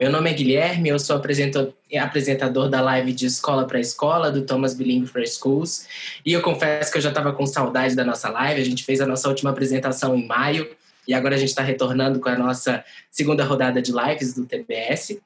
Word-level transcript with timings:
Meu 0.00 0.10
nome 0.10 0.30
é 0.30 0.32
Guilherme, 0.32 0.88
eu 0.88 0.98
sou 0.98 1.14
apresentador 1.14 2.70
da 2.70 2.80
live 2.80 3.12
de 3.12 3.26
Escola 3.26 3.66
para 3.66 3.78
Escola 3.78 4.30
do 4.30 4.46
Thomas 4.46 4.72
Bilingue 4.72 5.06
for 5.06 5.22
Schools. 5.26 5.86
E 6.24 6.32
eu 6.32 6.40
confesso 6.40 6.90
que 6.90 6.96
eu 6.96 7.02
já 7.02 7.10
estava 7.10 7.34
com 7.34 7.44
saudade 7.44 7.94
da 7.94 8.02
nossa 8.02 8.30
live. 8.30 8.62
A 8.62 8.64
gente 8.64 8.82
fez 8.82 9.02
a 9.02 9.06
nossa 9.06 9.28
última 9.28 9.50
apresentação 9.50 10.16
em 10.16 10.26
maio 10.26 10.74
e 11.06 11.12
agora 11.12 11.34
a 11.34 11.38
gente 11.38 11.50
está 11.50 11.60
retornando 11.60 12.18
com 12.18 12.30
a 12.30 12.38
nossa 12.38 12.82
segunda 13.10 13.44
rodada 13.44 13.82
de 13.82 13.92
lives 13.92 14.32
do 14.32 14.46
TBS. 14.46 15.18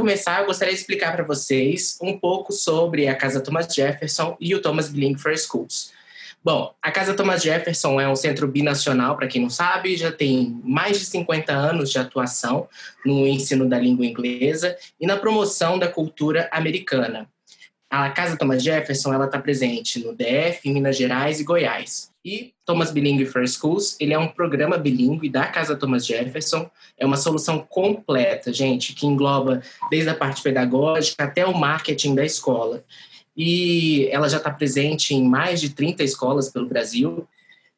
Começar, 0.00 0.40
eu 0.40 0.46
gostaria 0.46 0.72
de 0.72 0.80
explicar 0.80 1.12
para 1.12 1.22
vocês 1.22 1.98
um 2.00 2.18
pouco 2.18 2.54
sobre 2.54 3.06
a 3.06 3.14
Casa 3.14 3.38
Thomas 3.38 3.66
Jefferson 3.66 4.34
e 4.40 4.54
o 4.54 4.62
Thomas 4.62 4.88
Billing 4.88 5.18
for 5.18 5.36
Schools. 5.36 5.92
Bom, 6.42 6.74
a 6.80 6.90
Casa 6.90 7.12
Thomas 7.12 7.42
Jefferson 7.42 8.00
é 8.00 8.08
um 8.08 8.16
centro 8.16 8.48
binacional, 8.48 9.14
para 9.14 9.28
quem 9.28 9.42
não 9.42 9.50
sabe, 9.50 9.98
já 9.98 10.10
tem 10.10 10.58
mais 10.64 10.98
de 10.98 11.04
50 11.04 11.52
anos 11.52 11.90
de 11.90 11.98
atuação 11.98 12.66
no 13.04 13.26
ensino 13.26 13.68
da 13.68 13.78
língua 13.78 14.06
inglesa 14.06 14.74
e 14.98 15.06
na 15.06 15.18
promoção 15.18 15.78
da 15.78 15.86
cultura 15.86 16.48
americana. 16.50 17.28
A 17.90 18.08
Casa 18.10 18.36
Thomas 18.36 18.62
Jefferson 18.62 19.12
ela 19.12 19.24
está 19.24 19.36
presente 19.36 19.98
no 19.98 20.14
DF, 20.14 20.70
Minas 20.70 20.96
Gerais 20.96 21.40
e 21.40 21.44
Goiás. 21.44 22.12
E 22.24 22.54
Thomas 22.64 22.92
Bilingue 22.92 23.26
for 23.26 23.44
Schools, 23.48 23.96
ele 23.98 24.14
é 24.14 24.18
um 24.18 24.28
programa 24.28 24.78
bilíngue 24.78 25.28
da 25.28 25.46
Casa 25.48 25.74
Thomas 25.74 26.06
Jefferson. 26.06 26.70
É 26.96 27.04
uma 27.04 27.16
solução 27.16 27.58
completa, 27.58 28.52
gente, 28.52 28.92
que 28.92 29.06
engloba 29.06 29.60
desde 29.90 30.08
a 30.08 30.14
parte 30.14 30.40
pedagógica 30.40 31.24
até 31.24 31.44
o 31.44 31.52
marketing 31.52 32.14
da 32.14 32.24
escola. 32.24 32.84
E 33.36 34.06
ela 34.12 34.28
já 34.28 34.36
está 34.36 34.50
presente 34.52 35.12
em 35.12 35.24
mais 35.24 35.60
de 35.60 35.70
30 35.70 36.04
escolas 36.04 36.48
pelo 36.48 36.68
Brasil. 36.68 37.26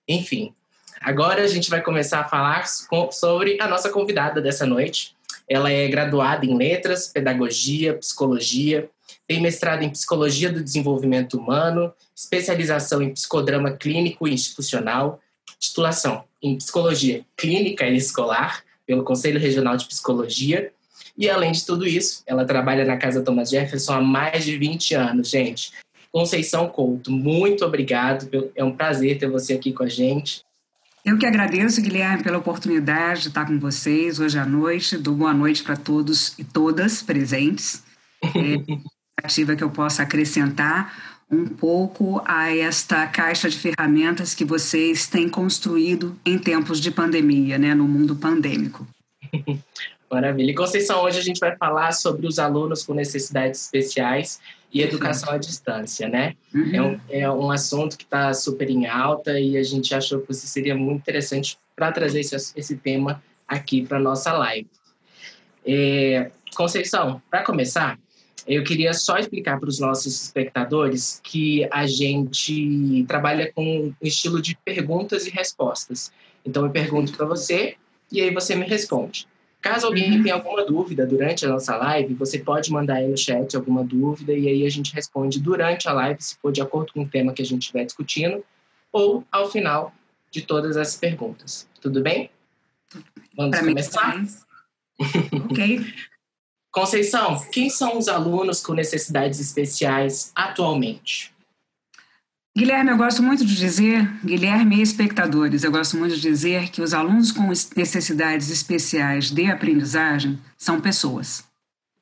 Enfim, 0.07 0.53
agora 1.01 1.43
a 1.43 1.49
gente 1.49 1.71
vai 1.71 1.81
começar 1.81 2.21
a 2.21 2.29
falar 2.29 2.67
sobre 3.13 3.59
a 3.63 3.67
nossa 3.67 3.89
convidada 3.89 4.43
dessa 4.43 4.67
noite. 4.67 5.17
Ela 5.49 5.73
é 5.73 5.89
graduada 5.89 6.45
em 6.45 6.55
Letras, 6.55 7.07
Pedagogia, 7.07 7.95
Psicologia, 7.95 8.91
tem 9.33 9.41
mestrado 9.41 9.83
em 9.83 9.89
Psicologia 9.89 10.53
do 10.53 10.63
Desenvolvimento 10.63 11.39
Humano, 11.39 11.91
especialização 12.15 13.01
em 13.01 13.15
Psicodrama 13.15 13.71
Clínico 13.71 14.29
e 14.29 14.35
Institucional, 14.35 15.21
titulação 15.59 16.25
em 16.43 16.59
Psicologia 16.59 17.25
Clínica 17.35 17.89
e 17.89 17.97
Escolar 17.97 18.63
pelo 18.87 19.03
Conselho 19.03 19.41
Regional 19.41 19.75
de 19.75 19.87
Psicologia. 19.87 20.71
E 21.17 21.31
além 21.31 21.51
de 21.51 21.65
tudo 21.65 21.87
isso, 21.87 22.23
ela 22.27 22.45
trabalha 22.45 22.85
na 22.85 22.99
Casa 22.99 23.23
Thomas 23.23 23.49
Jefferson 23.49 23.95
há 23.95 24.01
mais 24.03 24.45
de 24.45 24.59
20 24.59 24.95
anos, 24.97 25.31
gente. 25.31 25.73
Conceição 26.11 26.69
Couto, 26.69 27.11
muito 27.11 27.65
obrigado. 27.65 28.29
É 28.55 28.63
um 28.63 28.77
prazer 28.77 29.17
ter 29.17 29.31
você 29.31 29.55
aqui 29.55 29.73
com 29.73 29.85
a 29.85 29.89
gente. 29.89 30.43
Eu 31.07 31.17
que 31.17 31.25
agradeço, 31.25 31.81
Guilherme, 31.81 32.23
pela 32.23 32.37
oportunidade 32.37 33.23
de 33.23 33.29
estar 33.29 33.47
com 33.47 33.59
vocês 33.59 34.21
hoje 34.21 34.39
à 34.39 34.45
noite. 34.45 34.99
Dou 34.99 35.15
boa 35.15 35.33
noite 35.33 35.63
para 35.63 35.75
todos 35.75 36.39
e 36.39 36.45
todas 36.45 37.01
presentes. 37.01 37.83
É, 38.23 38.29
ativa 39.19 39.57
que 39.57 39.65
eu 39.65 39.71
possa 39.71 40.03
acrescentar 40.03 41.13
um 41.31 41.47
pouco 41.47 42.21
a 42.27 42.55
esta 42.55 43.07
caixa 43.07 43.49
de 43.49 43.59
ferramentas 43.59 44.35
que 44.35 44.45
vocês 44.45 45.07
têm 45.07 45.29
construído 45.29 46.15
em 46.27 46.39
tempos 46.39 46.79
de 46.79 46.91
pandemia, 46.91 47.57
né, 47.57 47.75
no 47.75 47.85
mundo 47.85 48.15
pandêmico. 48.17 48.87
Maravilha. 50.11 50.51
E 50.51 50.55
Conceição, 50.55 51.03
hoje 51.03 51.19
a 51.19 51.23
gente 51.23 51.41
vai 51.41 51.57
falar 51.57 51.93
sobre 51.93 52.27
os 52.27 52.39
alunos 52.39 52.85
com 52.85 52.93
necessidades 52.93 53.63
especiais 53.63 54.39
e 54.71 54.83
educação 54.83 55.33
à 55.33 55.39
distância, 55.39 56.07
né? 56.07 56.35
Uhum. 56.55 56.75
É, 56.75 56.83
um, 56.83 57.01
é 57.09 57.31
um 57.31 57.51
assunto 57.51 57.97
que 57.97 58.05
está 58.05 58.35
super 58.35 58.69
em 58.69 58.87
alta 58.87 59.41
e 59.41 59.57
a 59.57 59.63
gente 59.63 59.95
achou 59.95 60.21
que 60.21 60.35
seria 60.35 60.75
muito 60.75 61.01
interessante 61.01 61.59
para 61.75 61.91
trazer 61.93 62.21
esse, 62.21 62.37
esse 62.55 62.77
tema 62.77 63.23
aqui 63.49 63.87
para 63.87 63.99
nossa 63.99 64.35
live. 64.35 64.69
É, 65.65 66.31
Conceição, 66.55 67.23
para 67.31 67.43
começar, 67.43 67.99
eu 68.47 68.65
queria 68.65 68.93
só 68.93 69.19
explicar 69.19 69.59
para 69.59 69.69
os 69.69 69.79
nossos 69.79 70.23
espectadores 70.23 71.21
que 71.23 71.67
a 71.71 71.87
gente 71.87 73.05
trabalha 73.07 73.53
com 73.53 73.87
um 73.87 73.95
estilo 74.03 74.41
de 74.41 74.57
perguntas 74.65 75.27
e 75.27 75.31
respostas. 75.31 76.13
Então, 76.45 76.65
eu 76.65 76.71
pergunto 76.71 77.13
para 77.17 77.27
você 77.27 77.77
e 78.11 78.21
aí 78.21 78.33
você 78.33 78.55
me 78.55 78.67
responde. 78.67 79.27
Caso 79.61 79.87
alguém 79.87 80.17
uhum. 80.17 80.23
tenha 80.25 80.35
alguma 80.35 80.65
dúvida 80.65 81.07
durante 81.07 81.47
a 81.47 81.49
nossa 81.49 81.77
live, 81.77 82.15
você 82.15 82.41
pode 82.41 82.73
mandar 82.73 82.97
aí 82.97 83.07
no 83.07 83.17
chat 83.17 83.57
alguma 83.57 83.85
dúvida 83.85 84.33
e 84.33 84.49
aí 84.49 84.67
a 84.67 84.69
gente 84.69 84.93
responde 84.93 85.39
durante 85.39 85.89
a 85.89 85.93
live, 85.93 86.21
se 86.21 86.37
for 86.43 86.51
de 86.51 86.61
acordo 86.61 86.93
com 86.93 87.03
o 87.03 87.09
tema 87.09 87.33
que 87.33 87.43
a 87.43 87.45
gente 87.45 87.63
estiver 87.63 87.85
discutindo, 87.85 88.45
ou 88.91 89.25
ao 89.31 89.49
final 89.49 89.95
de 90.33 90.43
todas 90.43 90.77
as 90.77 90.97
perguntas. 90.97 91.69
Tudo 91.81 92.03
bem? 92.03 92.29
Vamos 93.37 93.57
pra 93.57 93.67
começar? 93.67 94.19
Mim, 94.19 94.29
ok. 95.49 95.87
Conceição, 96.73 97.39
quem 97.53 97.69
são 97.69 97.99
os 97.99 98.09
alunos 98.09 98.63
com 98.63 98.73
necessidades 98.73 99.39
especiais 99.39 100.33
atualmente? 100.35 101.31
Guilherme, 102.57 102.91
eu 102.91 102.97
gosto 102.97 103.23
muito 103.23 103.45
de 103.45 103.55
dizer, 103.55 104.11
Guilherme 104.25 104.77
e 104.77 104.83
espectadores, 104.83 105.65
eu 105.65 105.71
gosto 105.71 105.99
muito 105.99 106.15
de 106.15 106.21
dizer 106.23 106.71
que 106.71 106.81
os 106.81 106.95
alunos 106.95 107.31
com 107.31 107.49
necessidades 107.77 108.51
especiais 108.51 109.31
de 109.31 109.51
aprendizagem 109.51 110.39
são 110.57 110.81
pessoas. 110.81 111.45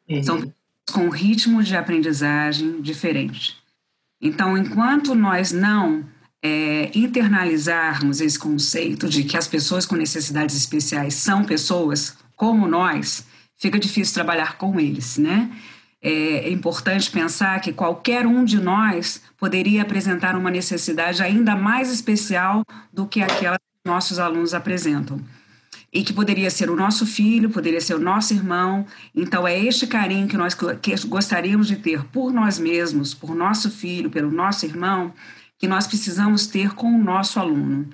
Uhum. 0.09 0.23
São 0.23 0.55
com 0.93 1.09
ritmo 1.09 1.63
de 1.63 1.77
aprendizagem 1.77 2.81
diferente. 2.81 3.57
Então, 4.21 4.57
enquanto 4.57 5.15
nós 5.15 5.51
não 5.51 6.05
é, 6.43 6.91
internalizarmos 6.95 8.21
esse 8.21 8.39
conceito 8.39 9.09
de 9.09 9.25
que 9.25 9.37
as 9.37 9.49
pessoas 9.49 9.85
com 9.85 9.97
necessidades 9.97 10.57
especiais 10.57 11.15
são 11.15 11.45
pessoas 11.45 12.17
como 12.37 12.67
nós, 12.67 13.25
fica 13.61 13.79
difícil 13.79 14.15
trabalhar 14.15 14.57
com 14.57 14.81
eles, 14.81 15.19
né? 15.19 15.51
É, 16.03 16.49
é 16.49 16.51
importante 16.51 17.11
pensar 17.11 17.61
que 17.61 17.75
qualquer 17.75 18.27
um 18.27 18.43
de 18.43 18.59
nós 18.59 19.21
poderia 19.37 19.83
apresentar 19.83 20.35
uma 20.35 20.51
necessidade 20.51 21.23
ainda 21.23 21.55
mais 21.55 21.93
especial 21.93 22.63
do 22.91 23.07
que 23.07 23.21
aquela 23.21 23.59
que 23.59 23.91
nossos 23.91 24.19
alunos 24.19 24.55
apresentam. 24.55 25.21
E 25.93 26.03
que 26.03 26.13
poderia 26.13 26.51
ser 26.51 26.71
o 26.71 26.77
nosso 26.77 27.05
filho, 27.05 27.51
poderia 27.51 27.81
ser 27.81 27.95
o 27.95 27.99
nosso 27.99 28.33
irmão. 28.33 28.87
Então, 29.15 29.47
é 29.47 29.59
este 29.59 29.87
carinho 29.87 30.29
que 30.29 30.37
nós 30.37 30.57
gostaríamos 31.05 31.67
de 31.67 31.77
ter 31.77 32.05
por 32.05 32.33
nós 32.33 32.59
mesmos, 32.59 33.13
por 33.13 33.35
nosso 33.35 33.71
filho, 33.71 34.09
pelo 34.09 34.31
nosso 34.31 34.65
irmão, 34.65 35.13
que 35.59 35.67
nós 35.67 35.87
precisamos 35.87 36.47
ter 36.47 36.71
com 36.75 36.87
o 36.87 37.03
nosso 37.03 37.39
aluno. 37.39 37.91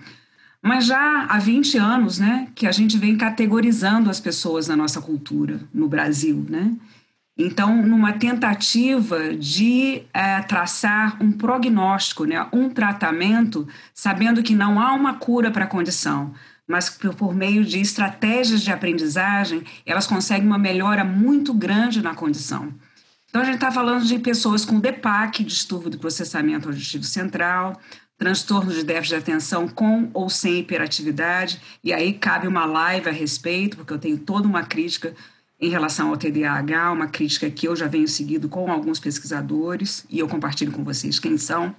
Mas 0.67 0.87
já 0.87 1.27
há 1.29 1.39
20 1.39 1.79
anos 1.79 2.19
né, 2.19 2.49
que 2.53 2.67
a 2.67 2.73
gente 2.73 2.99
vem 2.99 3.17
categorizando 3.17 4.11
as 4.11 4.19
pessoas 4.19 4.67
na 4.67 4.75
nossa 4.75 5.01
cultura, 5.01 5.61
no 5.73 5.87
Brasil. 5.87 6.45
Né? 6.49 6.75
Então, 7.39 7.87
numa 7.87 8.15
tentativa 8.15 9.33
de 9.37 10.03
é, 10.13 10.41
traçar 10.43 11.23
um 11.23 11.31
prognóstico, 11.31 12.25
né, 12.25 12.45
um 12.53 12.69
tratamento, 12.69 13.69
sabendo 13.95 14.43
que 14.43 14.57
não 14.57 14.81
há 14.81 14.93
uma 14.93 15.15
cura 15.15 15.53
para 15.53 15.67
a 15.67 15.69
condição, 15.69 16.35
mas 16.67 16.91
por, 16.91 17.15
por 17.15 17.33
meio 17.33 17.65
de 17.65 17.81
estratégias 17.81 18.61
de 18.61 18.73
aprendizagem, 18.73 19.63
elas 19.87 20.09
conseguem 20.09 20.49
uma 20.49 20.59
melhora 20.59 21.05
muito 21.05 21.55
grande 21.55 22.03
na 22.03 22.13
condição. 22.13 22.75
Então, 23.29 23.43
a 23.43 23.45
gente 23.45 23.57
está 23.57 23.71
falando 23.71 24.05
de 24.05 24.19
pessoas 24.19 24.65
com 24.65 24.81
DEPAC, 24.81 25.45
distúrbio 25.45 25.91
do 25.91 25.99
processamento 25.99 26.69
auditivo 26.69 27.05
central, 27.05 27.81
transtorno 28.19 28.73
de 28.73 28.83
déficit 28.83 29.11
de 29.11 29.23
atenção 29.23 29.69
com 29.69 30.11
ou 30.15 30.31
sem 30.31 30.59
hiperatividade, 30.61 31.61
e 31.85 31.93
aí 31.93 32.13
cabe 32.15 32.49
uma 32.49 32.65
live 32.65 33.09
a 33.09 33.13
respeito, 33.13 33.77
porque 33.77 33.93
eu 33.93 33.99
tenho 33.99 34.19
toda 34.19 34.49
uma 34.49 34.63
crítica 34.63 35.15
em 35.61 35.71
relação 35.71 36.11
ao 36.11 36.17
TDAH, 36.17 36.93
uma 36.93 37.07
crítica 37.09 37.51
que 37.51 37.67
eu 37.67 37.75
já 37.75 37.87
venho 37.87 38.09
seguido 38.09 38.49
com 38.49 38.71
alguns 38.71 39.01
pesquisadores 39.01 40.05
e 40.11 40.19
eu 40.19 40.29
compartilho 40.29 40.73
com 40.73 40.85
vocês 40.85 41.19
quem 41.19 41.39
são 41.39 41.75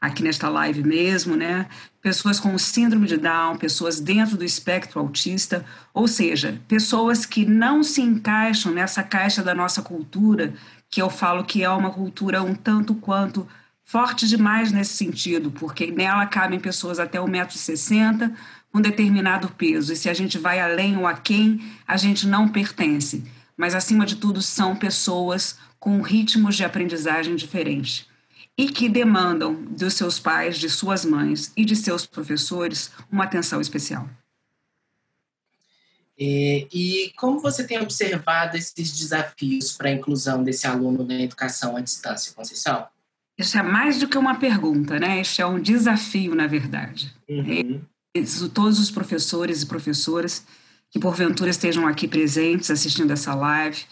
aqui 0.00 0.22
nesta 0.22 0.50
live 0.50 0.82
mesmo, 0.82 1.34
né? 1.34 1.66
Pessoas 2.02 2.38
com 2.38 2.56
síndrome 2.58 3.06
de 3.06 3.16
Down, 3.16 3.56
pessoas 3.56 3.98
dentro 3.98 4.36
do 4.36 4.44
espectro 4.44 5.00
autista, 5.00 5.64
ou 5.94 6.06
seja, 6.06 6.60
pessoas 6.68 7.24
que 7.24 7.46
não 7.46 7.82
se 7.82 8.02
encaixam 8.02 8.70
nessa 8.70 9.02
caixa 9.02 9.42
da 9.42 9.54
nossa 9.54 9.80
cultura, 9.80 10.52
que 10.90 11.00
eu 11.00 11.08
falo 11.08 11.44
que 11.44 11.62
é 11.62 11.70
uma 11.70 11.90
cultura 11.90 12.42
um 12.42 12.54
tanto 12.54 12.94
quanto 12.94 13.48
forte 13.84 14.26
demais 14.26 14.72
nesse 14.72 14.94
sentido, 14.94 15.50
porque 15.50 15.90
nela 15.90 16.26
cabem 16.26 16.58
pessoas 16.58 16.98
até 16.98 17.18
1,60m, 17.18 18.34
um 18.72 18.80
determinado 18.80 19.48
peso. 19.50 19.92
E 19.92 19.96
se 19.96 20.08
a 20.08 20.14
gente 20.14 20.38
vai 20.38 20.60
além 20.60 20.96
ou 20.96 21.06
a 21.06 21.14
quem, 21.14 21.60
a 21.86 21.96
gente 21.96 22.26
não 22.26 22.48
pertence. 22.48 23.24
Mas, 23.56 23.74
acima 23.74 24.04
de 24.04 24.16
tudo, 24.16 24.42
são 24.42 24.74
pessoas 24.74 25.56
com 25.78 26.00
ritmos 26.00 26.56
de 26.56 26.64
aprendizagem 26.64 27.36
diferentes 27.36 28.06
e 28.56 28.68
que 28.68 28.88
demandam 28.88 29.54
dos 29.54 29.94
seus 29.94 30.18
pais, 30.18 30.58
de 30.58 30.70
suas 30.70 31.04
mães 31.04 31.52
e 31.56 31.64
de 31.64 31.76
seus 31.76 32.06
professores 32.06 32.90
uma 33.10 33.24
atenção 33.24 33.60
especial. 33.60 34.08
E, 36.16 36.68
e 36.72 37.12
como 37.16 37.40
você 37.40 37.64
tem 37.64 37.80
observado 37.80 38.56
esses 38.56 38.96
desafios 38.96 39.72
para 39.72 39.88
a 39.88 39.92
inclusão 39.92 40.44
desse 40.44 40.66
aluno 40.66 41.04
na 41.04 41.20
educação 41.20 41.76
à 41.76 41.80
distância, 41.80 42.32
Conceição? 42.32 42.88
Isso 43.38 43.58
é 43.58 43.62
mais 43.62 43.98
do 43.98 44.08
que 44.08 44.16
uma 44.16 44.36
pergunta, 44.36 44.98
né? 44.98 45.20
Isso 45.20 45.42
é 45.42 45.46
um 45.46 45.60
desafio, 45.60 46.34
na 46.34 46.46
verdade. 46.46 47.12
Uhum. 47.28 47.80
Isso, 48.14 48.48
todos 48.48 48.78
os 48.78 48.90
professores 48.90 49.62
e 49.62 49.66
professoras 49.66 50.46
que 50.90 51.00
porventura 51.00 51.50
estejam 51.50 51.86
aqui 51.86 52.06
presentes 52.06 52.70
assistindo 52.70 53.12
essa 53.12 53.34
live, 53.34 53.82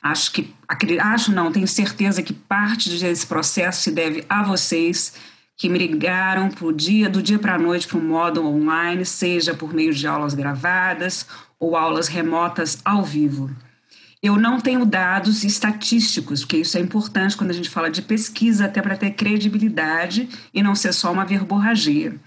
acho 0.00 0.30
que 0.30 0.54
acho 1.00 1.32
não, 1.32 1.50
tenho 1.50 1.66
certeza 1.66 2.22
que 2.22 2.32
parte 2.32 2.88
desse 2.88 3.26
processo 3.26 3.82
se 3.82 3.90
deve 3.90 4.24
a 4.28 4.44
vocês 4.44 5.14
que 5.56 5.68
migraram 5.68 6.48
pro 6.50 6.72
dia 6.72 7.08
do 7.08 7.20
dia 7.20 7.38
para 7.38 7.54
a 7.54 7.58
noite 7.58 7.88
para 7.88 7.98
o 7.98 8.02
modo 8.02 8.44
online, 8.44 9.04
seja 9.04 9.54
por 9.54 9.72
meio 9.74 9.92
de 9.92 10.06
aulas 10.06 10.34
gravadas 10.34 11.26
ou 11.58 11.76
aulas 11.76 12.06
remotas 12.06 12.78
ao 12.84 13.02
vivo. 13.02 13.50
Eu 14.24 14.38
não 14.38 14.58
tenho 14.58 14.86
dados 14.86 15.44
estatísticos, 15.44 16.40
porque 16.40 16.56
isso 16.56 16.78
é 16.78 16.80
importante 16.80 17.36
quando 17.36 17.50
a 17.50 17.52
gente 17.52 17.68
fala 17.68 17.90
de 17.90 18.00
pesquisa, 18.00 18.64
até 18.64 18.80
para 18.80 18.96
ter 18.96 19.10
credibilidade 19.10 20.30
e 20.54 20.62
não 20.62 20.74
ser 20.74 20.94
só 20.94 21.12
uma 21.12 21.26
verborragia. 21.26 22.18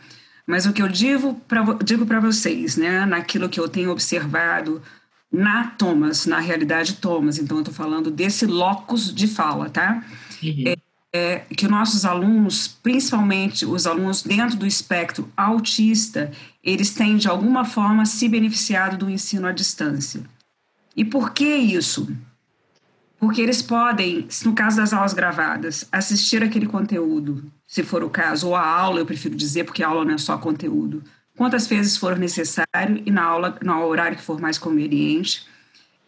Mas 0.46 0.68
o 0.68 0.74
que 0.74 0.84
eu 0.84 0.88
digo 0.88 1.34
para 1.48 1.64
digo 1.84 2.06
vocês, 2.22 2.78
né, 2.78 3.04
naquilo 3.08 3.50
que 3.50 3.60
eu 3.60 3.68
tenho 3.68 3.90
observado 3.90 4.80
na 5.32 5.70
Thomas, 5.72 6.28
na 6.28 6.40
realidade 6.40 6.98
Thomas, 6.98 7.40
então 7.40 7.58
eu 7.58 7.62
estou 7.62 7.74
falando 7.74 8.12
desse 8.12 8.46
locus 8.46 9.12
de 9.12 9.28
fala, 9.28 9.68
tá? 9.68 10.06
Uhum. 10.44 10.64
É, 10.68 10.78
é, 11.12 11.40
que 11.56 11.68
nossos 11.68 12.06
alunos, 12.06 12.68
principalmente 12.68 13.66
os 13.66 13.88
alunos 13.88 14.22
dentro 14.22 14.56
do 14.56 14.68
espectro 14.68 15.28
autista, 15.36 16.32
eles 16.64 16.92
têm 16.92 17.18
de 17.18 17.28
alguma 17.28 17.66
forma 17.66 18.06
se 18.06 18.30
beneficiado 18.30 18.98
do 18.98 19.10
ensino 19.10 19.48
à 19.48 19.52
distância. 19.52 20.37
E 20.98 21.06
por 21.06 21.32
que 21.32 21.46
isso? 21.46 22.12
Porque 23.20 23.40
eles 23.40 23.62
podem, 23.62 24.28
no 24.44 24.54
caso 24.54 24.78
das 24.78 24.94
aulas 24.94 25.14
gravadas, 25.14 25.88
assistir 25.92 26.42
aquele 26.42 26.66
conteúdo, 26.66 27.52
se 27.68 27.84
for 27.84 28.04
o 28.04 28.10
caso, 28.10 28.48
ou 28.48 28.56
a 28.56 28.66
aula, 28.66 29.00
eu 29.00 29.06
prefiro 29.06 29.36
dizer, 29.36 29.64
porque 29.64 29.84
a 29.84 29.90
aula 29.90 30.04
não 30.04 30.16
é 30.16 30.18
só 30.18 30.40
conteúdo, 30.40 31.04
quantas 31.38 31.68
vezes 31.68 31.98
for 31.98 32.18
necessário 32.18 33.04
e 33.06 33.12
na 33.12 33.24
aula, 33.24 33.58
no 33.64 33.86
horário 33.86 34.18
que 34.18 34.24
for 34.24 34.42
mais 34.42 34.58
conveniente. 34.58 35.46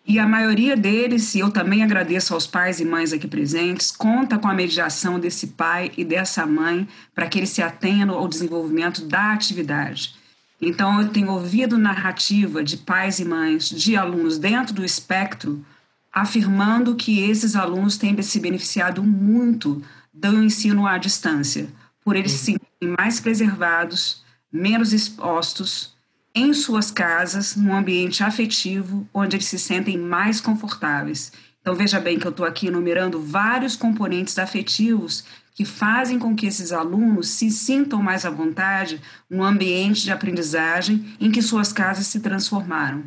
E 0.08 0.18
a 0.18 0.28
maioria 0.28 0.76
deles, 0.76 1.36
e 1.36 1.40
eu 1.40 1.52
também 1.52 1.84
agradeço 1.84 2.34
aos 2.34 2.48
pais 2.48 2.80
e 2.80 2.86
mães 2.86 3.14
aqui 3.14 3.28
presentes, 3.28 3.92
conta 3.92 4.40
com 4.40 4.48
a 4.48 4.56
mediação 4.56 5.20
desse 5.20 5.48
pai 5.48 5.92
e 5.96 6.04
dessa 6.04 6.48
mãe 6.48 6.88
para 7.14 7.28
que 7.28 7.38
eles 7.38 7.52
se 7.52 7.62
atenham 7.62 8.10
ao 8.10 8.28
desenvolvimento 8.28 9.06
da 9.06 9.34
atividade. 9.34 10.19
Então, 10.62 11.02
eu 11.02 11.10
tenho 11.10 11.32
ouvido 11.32 11.78
narrativa 11.78 12.64
de 12.64 12.78
pais 12.78 13.20
e 13.20 13.26
mães, 13.26 13.70
de 13.70 13.96
alunos 13.96 14.38
dentro 14.38 14.74
do 14.74 14.84
espectro, 14.84 15.64
afirmando 16.12 16.96
que 16.96 17.22
esses 17.22 17.56
alunos 17.56 17.98
têm 17.98 18.20
se 18.22 18.40
beneficiado 18.40 19.02
muito 19.02 19.82
do 20.14 20.44
ensino 20.44 20.86
à 20.86 20.98
distância, 20.98 21.70
por 22.04 22.16
eles 22.16 22.34
se 22.34 22.40
sentirem 22.40 22.96
mais 22.98 23.20
preservados, 23.20 24.24
menos 24.52 24.92
expostos, 24.92 25.94
em 26.36 26.54
suas 26.54 26.92
casas, 26.92 27.56
num 27.56 27.74
ambiente 27.74 28.24
afetivo, 28.24 29.08
onde 29.14 29.36
eles 29.36 29.46
se 29.46 29.58
sentem 29.58 29.98
mais 29.98 30.42
confortáveis. 30.42 31.32
Então, 31.62 31.76
veja 31.76 32.00
bem 32.00 32.18
que 32.18 32.26
eu 32.26 32.32
estou 32.32 32.46
aqui 32.46 32.68
enumerando 32.68 33.22
vários 33.22 33.76
componentes 33.76 34.38
afetivos 34.40 35.24
que 35.60 35.66
fazem 35.66 36.18
com 36.18 36.34
que 36.34 36.46
esses 36.46 36.72
alunos 36.72 37.28
se 37.28 37.52
sintam 37.52 38.02
mais 38.02 38.26
à 38.26 38.30
vontade 38.30 39.02
no 39.30 39.44
ambiente 39.44 40.04
de 40.04 40.10
aprendizagem 40.10 41.18
em 41.20 41.30
que 41.30 41.42
suas 41.42 41.74
casas 41.74 42.08
se 42.08 42.22
transformaram. 42.22 43.04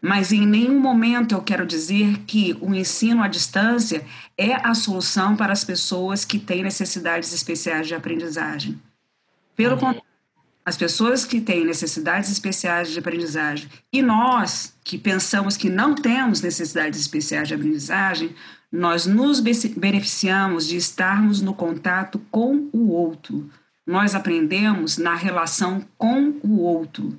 Mas 0.00 0.30
em 0.30 0.46
nenhum 0.46 0.78
momento 0.78 1.34
eu 1.34 1.42
quero 1.42 1.66
dizer 1.66 2.18
que 2.28 2.56
o 2.60 2.72
ensino 2.72 3.24
à 3.24 3.26
distância 3.26 4.06
é 4.38 4.54
a 4.64 4.72
solução 4.72 5.34
para 5.34 5.52
as 5.52 5.64
pessoas 5.64 6.24
que 6.24 6.38
têm 6.38 6.62
necessidades 6.62 7.32
especiais 7.32 7.88
de 7.88 7.94
aprendizagem. 7.96 8.80
Pelo 9.56 9.72
uhum. 9.72 9.80
contrário, 9.80 10.02
as 10.64 10.76
pessoas 10.76 11.24
que 11.24 11.40
têm 11.40 11.64
necessidades 11.64 12.30
especiais 12.30 12.92
de 12.92 13.00
aprendizagem 13.00 13.68
e 13.92 14.00
nós 14.00 14.76
que 14.84 14.96
pensamos 14.96 15.56
que 15.56 15.68
não 15.68 15.96
temos 15.96 16.40
necessidades 16.40 17.00
especiais 17.00 17.48
de 17.48 17.54
aprendizagem, 17.54 18.32
nós 18.72 19.04
nos 19.04 19.40
beneficiamos 19.40 20.66
de 20.66 20.76
estarmos 20.76 21.40
no 21.40 21.52
contato 21.52 22.20
com 22.30 22.68
o 22.72 22.90
outro. 22.90 23.50
Nós 23.86 24.14
aprendemos 24.14 24.96
na 24.96 25.14
relação 25.14 25.84
com 25.98 26.34
o 26.42 26.60
outro. 26.60 27.18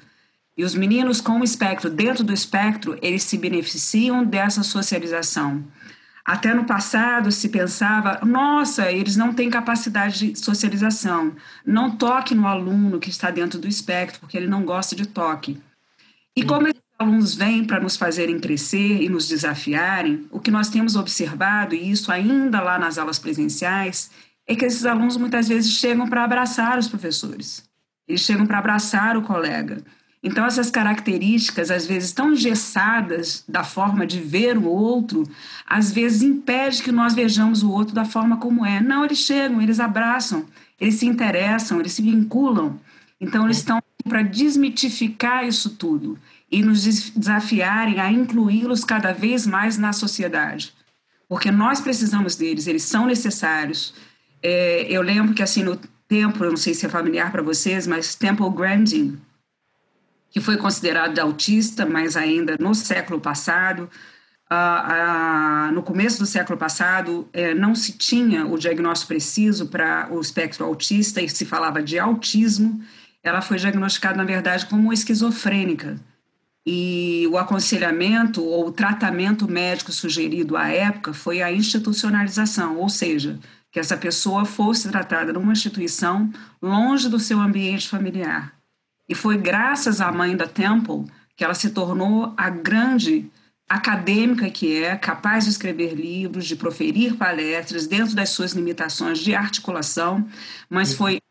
E 0.57 0.63
os 0.63 0.75
meninos 0.75 1.19
com 1.19 1.39
o 1.39 1.44
espectro, 1.44 1.89
dentro 1.89 2.24
do 2.24 2.33
espectro, 2.33 2.98
eles 3.01 3.24
se 3.24 3.38
beneficiam 3.38 4.24
dessa 4.24 4.63
socialização. 4.63 5.63
Até 6.24 6.53
no 6.53 6.65
passado 6.65 7.31
se 7.31 7.50
pensava, 7.50 8.24
nossa, 8.24 8.92
eles 8.92 9.18
não 9.18 9.33
têm 9.33 9.50
capacidade 9.50 10.31
de 10.31 10.39
socialização. 10.39 11.36
Não 11.65 11.92
toque 11.98 12.36
no 12.36 12.48
aluno 12.48 13.00
que 13.00 13.09
está 13.09 13.31
dentro 13.31 13.59
do 13.59 13.68
espectro, 13.68 14.19
porque 14.19 14.38
ele 14.38 14.48
não 14.48 14.63
gosta 14.63 14.95
de 14.95 15.07
toque. 15.07 15.59
E 16.36 16.44
como 16.44 16.68
alunos 17.01 17.36
vêm 17.36 17.65
para 17.65 17.80
nos 17.80 17.98
fazerem 17.98 18.39
crescer 18.39 19.01
e 19.01 19.09
nos 19.09 19.27
desafiarem, 19.27 20.25
o 20.31 20.39
que 20.39 20.51
nós 20.51 20.69
temos 20.69 20.95
observado, 20.95 21.75
e 21.75 21.92
isso 21.92 22.12
ainda 22.12 22.62
lá 22.62 22.77
nas 22.77 22.98
aulas 22.98 23.19
presenciais, 23.19 24.12
é 24.48 24.56
que 24.56 24.65
esses 24.65 24.86
alunos 24.86 25.18
muitas 25.18 25.48
vezes 25.48 25.71
chegam 25.71 26.07
para 26.07 26.24
abraçar 26.24 26.77
os 26.77 26.88
professores, 26.88 27.63
eles 28.07 28.21
chegam 28.21 28.45
para 28.45 28.59
abraçar 28.59 29.18
o 29.18 29.21
colega. 29.21 29.83
Então, 30.24 30.45
essas 30.45 30.69
características, 30.69 31.71
às 31.71 31.88
vezes 31.88 32.12
tão 32.12 32.33
engessadas 32.33 33.44
da 33.48 33.63
forma 33.63 34.06
de 34.06 34.19
ver 34.19 34.56
o 34.56 34.65
outro, 34.65 35.24
às 35.65 35.92
vezes 35.92 36.21
impede 36.21 36.83
que 36.83 36.92
nós 36.92 37.15
vejamos 37.15 37.63
o 37.63 37.71
outro 37.71 37.95
da 37.95 38.06
forma 38.06 38.38
como 38.38 38.63
é. 38.63 38.80
Não, 38.80 39.03
eles 39.03 39.18
chegam, 39.18 39.59
eles 39.59 39.80
abraçam, 39.80 40.45
eles 40.80 40.95
se 40.95 41.07
interessam, 41.07 41.80
eles 41.80 41.94
se 41.94 42.03
vinculam. 42.03 42.80
Então, 43.19 43.45
eles 43.45 43.57
estão 43.57 43.81
para 44.03 44.21
desmitificar 44.21 45.48
isso 45.48 45.71
tudo 45.71 46.19
e 46.51 46.62
nos 46.62 46.83
desafiarem 46.83 48.00
a 48.00 48.12
incluí-los 48.12 48.83
cada 48.83 49.13
vez 49.13 49.48
mais 49.48 49.77
na 49.77 49.94
sociedade. 49.94 50.74
Porque 51.30 51.50
nós 51.50 51.80
precisamos 51.80 52.36
deles, 52.36 52.68
eles 52.68 52.83
são 52.83 53.06
necessários. 53.06 53.94
É, 54.44 54.86
eu 54.89 55.01
lembro 55.01 55.33
que, 55.33 55.42
assim, 55.42 55.63
no 55.63 55.77
tempo, 56.07 56.44
eu 56.44 56.50
não 56.50 56.57
sei 56.57 56.74
se 56.74 56.86
é 56.86 56.89
familiar 56.89 57.31
para 57.31 57.42
vocês, 57.42 57.88
mas 57.88 58.15
Temple 58.15 58.50
Grandin, 58.50 59.18
que 60.30 60.42
foi 60.42 60.57
considerado 60.57 61.18
autista, 61.19 61.86
mas 61.86 62.18
ainda 62.18 62.57
no 62.59 62.75
século 62.75 63.21
passado, 63.21 63.89
ah, 64.50 65.68
ah, 65.69 65.71
no 65.71 65.81
começo 65.81 66.19
do 66.19 66.25
século 66.25 66.57
passado, 66.57 67.30
é, 67.31 67.53
não 67.53 67.74
se 67.74 67.94
tinha 67.94 68.45
o 68.45 68.57
diagnóstico 68.57 69.07
preciso 69.07 69.68
para 69.68 70.09
o 70.12 70.19
espectro 70.19 70.65
autista 70.65 71.21
e 71.21 71.30
se 71.30 71.46
falava 71.46 71.81
de 71.81 71.98
autismo. 71.98 72.84
Ela 73.24 73.41
foi 73.41 73.55
diagnosticada, 73.55 74.17
na 74.17 74.25
verdade, 74.25 74.65
como 74.65 74.91
esquizofrênica 74.91 75.98
e 76.65 77.27
o 77.32 77.38
aconselhamento 77.38 78.44
ou 78.44 78.68
o 78.68 78.72
tratamento 78.72 79.50
médico 79.50 79.91
sugerido 79.91 80.56
à 80.56 80.68
época 80.70 81.13
foi 81.13 81.41
a 81.41 81.51
institucionalização, 81.51 82.77
ou 82.77 82.89
seja, 82.89 83.39
que 83.72 83.80
essa 83.80 83.98
pessoa 83.98 84.46
fosse 84.46 84.89
tratada 84.89 85.34
numa 85.34 85.53
instituição 85.53 86.32
longe 86.62 87.10
do 87.10 87.20
seu 87.20 87.39
ambiente 87.39 87.88
familiar. 87.88 88.53
E 89.10 89.15
foi 89.15 89.38
graças 89.38 90.01
à 90.01 90.12
mãe 90.12 90.36
da 90.36 90.48
Temple 90.48 91.06
que 91.36 91.44
ela 91.44 91.53
se 91.53 91.72
tornou 91.72 92.34
a 92.38 92.50
grande 92.50 93.30
acadêmica 93.68 94.50
que 94.50 94.84
é, 94.84 94.96
capaz 94.98 95.46
de 95.46 95.51
escrever 95.51 95.96
livros, 95.96 96.46
de 96.46 96.58
proferir 96.58 97.15
palestras 97.15 97.88
dentro 97.88 98.13
das 98.13 98.30
suas 98.30 98.51
limitações 98.51 99.20
de 99.20 99.34
articulação, 99.34 100.27
mas 100.70 100.94
foi 100.94 101.22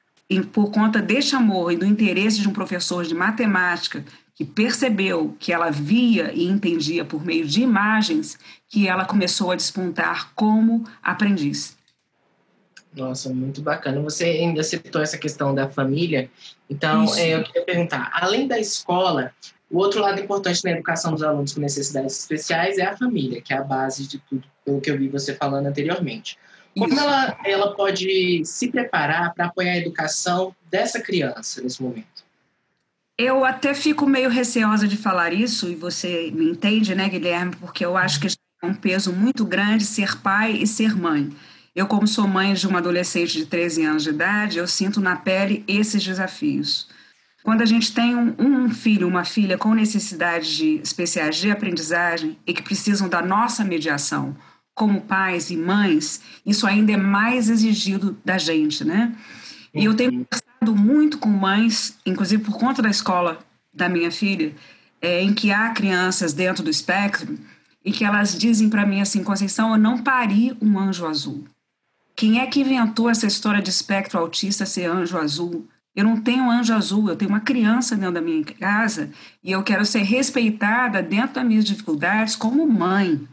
por 0.53 0.71
conta 0.71 1.03
deste 1.03 1.37
amor 1.37 1.73
e 1.73 1.77
do 1.77 1.85
interesse 1.85 2.41
de 2.41 2.49
um 2.49 2.53
professor 2.53 3.05
de 3.05 3.15
matemática 3.15 4.05
que 4.41 4.45
percebeu 4.47 5.37
que 5.39 5.53
ela 5.53 5.69
via 5.69 6.33
e 6.33 6.47
entendia 6.47 7.05
por 7.05 7.23
meio 7.23 7.47
de 7.47 7.61
imagens, 7.61 8.39
que 8.71 8.89
ela 8.89 9.05
começou 9.05 9.51
a 9.51 9.55
despontar 9.55 10.33
como 10.35 10.83
aprendiz. 11.03 11.77
Nossa, 12.97 13.29
muito 13.29 13.61
bacana. 13.61 14.01
Você 14.01 14.25
ainda 14.25 14.63
citou 14.63 15.03
essa 15.03 15.19
questão 15.19 15.55
da 15.55 15.69
família. 15.69 16.31
Então, 16.71 17.15
é, 17.17 17.35
eu 17.35 17.45
queria 17.45 17.67
perguntar: 17.67 18.11
além 18.15 18.49
da 18.49 18.59
escola, 18.59 19.31
o 19.71 19.77
outro 19.77 20.01
lado 20.01 20.19
importante 20.19 20.65
na 20.65 20.71
educação 20.71 21.13
dos 21.13 21.23
alunos 21.23 21.53
com 21.53 21.61
necessidades 21.61 22.19
especiais 22.19 22.79
é 22.79 22.87
a 22.87 22.97
família, 22.97 23.43
que 23.43 23.53
é 23.53 23.59
a 23.59 23.63
base 23.63 24.09
de 24.09 24.21
tudo, 24.21 24.49
pelo 24.65 24.81
que 24.81 24.91
eu 24.91 24.97
vi 24.97 25.09
você 25.09 25.35
falando 25.35 25.67
anteriormente. 25.67 26.39
Como 26.79 26.99
ela, 26.99 27.37
ela 27.45 27.75
pode 27.75 28.43
se 28.47 28.71
preparar 28.71 29.35
para 29.35 29.47
apoiar 29.47 29.73
a 29.73 29.77
educação 29.77 30.57
dessa 30.71 30.99
criança 30.99 31.61
nesse 31.61 31.83
momento? 31.83 32.09
Eu 33.23 33.45
até 33.45 33.75
fico 33.75 34.07
meio 34.07 34.31
receosa 34.31 34.89
de 34.89 34.97
falar 34.97 35.35
isso, 35.35 35.69
e 35.69 35.75
você 35.75 36.33
me 36.35 36.49
entende, 36.53 36.95
né, 36.95 37.07
Guilherme? 37.07 37.55
Porque 37.55 37.85
eu 37.85 37.95
acho 37.95 38.19
que 38.19 38.29
é 38.29 38.67
um 38.67 38.73
peso 38.73 39.13
muito 39.13 39.45
grande 39.45 39.85
ser 39.85 40.17
pai 40.23 40.53
e 40.53 40.67
ser 40.67 40.97
mãe. 40.97 41.31
Eu, 41.77 41.87
como 41.87 42.07
sou 42.07 42.27
mãe 42.27 42.55
de 42.55 42.67
uma 42.67 42.79
adolescente 42.79 43.37
de 43.37 43.45
13 43.45 43.85
anos 43.85 44.05
de 44.05 44.09
idade, 44.09 44.57
eu 44.57 44.67
sinto 44.67 45.03
na 45.03 45.17
pele 45.17 45.63
esses 45.69 46.03
desafios. 46.03 46.89
Quando 47.43 47.61
a 47.61 47.67
gente 47.67 47.93
tem 47.93 48.17
um, 48.17 48.71
filho, 48.71 49.07
uma 49.07 49.23
filha 49.23 49.59
com 49.59 49.75
necessidades 49.75 50.49
de, 50.49 50.81
especiais 50.83 51.37
de 51.37 51.51
aprendizagem 51.51 52.39
e 52.47 52.55
que 52.55 52.63
precisam 52.63 53.07
da 53.07 53.21
nossa 53.21 53.63
mediação, 53.63 54.35
como 54.75 55.03
pais 55.03 55.51
e 55.51 55.59
mães, 55.59 56.23
isso 56.47 56.67
ainda 56.67 56.93
é 56.93 56.97
mais 56.97 57.51
exigido 57.51 58.17
da 58.25 58.39
gente, 58.39 58.83
né? 58.83 59.15
E 59.75 59.85
eu 59.85 59.95
tenho 59.95 60.11
conversado 60.11 60.40
muito 60.67 61.19
com 61.19 61.29
mães, 61.29 61.99
inclusive 62.05 62.43
por 62.43 62.59
conta 62.59 62.83
da 62.83 62.91
escola 62.91 63.39
da 63.73 63.89
minha 63.89 64.11
filha, 64.11 64.55
é, 65.01 65.23
em 65.23 65.33
que 65.33 65.51
há 65.51 65.71
crianças 65.71 66.33
dentro 66.33 66.63
do 66.63 66.71
espectro 66.71 67.39
e 67.85 67.91
que 67.91 68.05
elas 68.05 68.39
dizem 68.39 68.69
para 68.69 68.85
mim 68.85 69.01
assim, 69.01 69.25
Conceição, 69.25 69.73
eu 69.73 69.79
não 69.79 70.03
pari 70.03 70.57
um 70.61 70.79
anjo 70.79 71.07
azul. 71.07 71.45
Quem 72.15 72.41
é 72.41 72.47
que 72.47 72.61
inventou 72.61 73.09
essa 73.09 73.27
história 73.27 73.63
de 73.63 73.71
espectro 73.71 74.19
autista 74.19 74.67
ser 74.67 74.85
anjo 74.85 75.17
azul? 75.17 75.67
Eu 75.97 76.05
não 76.05 76.21
tenho 76.21 76.45
um 76.45 76.51
anjo 76.51 76.75
azul, 76.75 77.09
eu 77.09 77.17
tenho 77.17 77.31
uma 77.31 77.41
criança 77.41 77.97
dentro 77.97 78.15
da 78.15 78.21
minha 78.21 78.45
casa 78.45 79.11
e 79.43 79.51
eu 79.51 79.63
quero 79.63 79.85
ser 79.85 80.03
respeitada 80.03 81.03
dentro 81.03 81.37
das 81.37 81.45
minhas 81.45 81.65
dificuldades 81.65 82.37
como 82.37 82.67
mãe. 82.67 83.27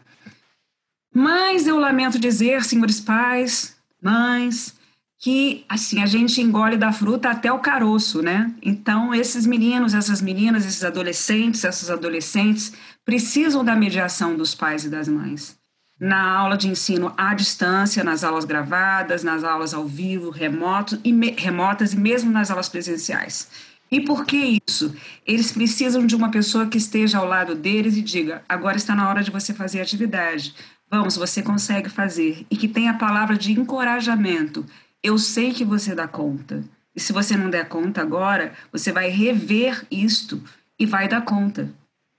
Mas 1.13 1.67
eu 1.67 1.77
lamento 1.77 2.17
dizer, 2.17 2.63
senhores 2.63 3.00
pais, 3.00 3.75
mães, 4.01 4.76
que 5.19 5.65
assim 5.67 6.01
a 6.01 6.05
gente 6.05 6.41
engole 6.41 6.77
da 6.77 6.91
fruta 6.91 7.29
até 7.29 7.51
o 7.51 7.59
caroço, 7.59 8.21
né? 8.21 8.53
Então 8.62 9.13
esses 9.13 9.45
meninos, 9.45 9.93
essas 9.93 10.21
meninas, 10.21 10.65
esses 10.65 10.83
adolescentes, 10.83 11.63
essas 11.63 11.89
adolescentes 11.89 12.74
precisam 13.03 13.63
da 13.63 13.75
mediação 13.75 14.36
dos 14.36 14.53
pais 14.53 14.86
e 14.86 14.89
das 14.89 15.07
mães. 15.07 15.57
Na 16.00 16.38
aula 16.38 16.55
de 16.55 16.67
ensino 16.67 17.12
à 17.17 17.33
distância, 17.33 18.03
nas 18.03 18.24
aulas 18.24 18.45
gravadas, 18.45 19.24
nas 19.24 19.43
aulas 19.43 19.74
ao 19.74 19.88
vivo, 19.88 20.29
remoto 20.29 21.00
e 21.03 21.12
me, 21.12 21.31
remotas 21.31 21.93
e 21.93 21.97
mesmo 21.97 22.31
nas 22.31 22.51
aulas 22.51 22.69
presenciais. 22.69 23.50
E 23.89 24.01
por 24.01 24.25
que 24.25 24.62
isso? 24.67 24.93
Eles 25.25 25.51
precisam 25.51 26.05
de 26.05 26.15
uma 26.15 26.29
pessoa 26.29 26.67
que 26.67 26.77
esteja 26.77 27.17
ao 27.17 27.25
lado 27.25 27.55
deles 27.55 27.97
e 27.97 28.01
diga: 28.01 28.43
agora 28.47 28.77
está 28.77 28.93
na 28.93 29.09
hora 29.09 29.24
de 29.24 29.31
você 29.31 29.53
fazer 29.53 29.81
atividade. 29.81 30.53
Vamos, 30.91 31.17
você 31.17 31.41
consegue 31.41 31.89
fazer. 31.89 32.45
E 32.51 32.55
que 32.55 32.67
tenha 32.67 32.91
a 32.91 32.97
palavra 32.97 33.38
de 33.38 33.51
encorajamento 33.51 34.65
eu 35.07 35.17
sei 35.17 35.53
que 35.53 35.65
você 35.65 35.95
dá 35.95 36.07
conta. 36.07 36.63
E 36.95 36.99
se 36.99 37.13
você 37.13 37.37
não 37.37 37.49
der 37.49 37.67
conta 37.67 38.01
agora, 38.01 38.53
você 38.71 38.91
vai 38.91 39.09
rever 39.09 39.85
isto 39.89 40.41
e 40.79 40.85
vai 40.85 41.07
dar 41.07 41.21
conta. 41.21 41.73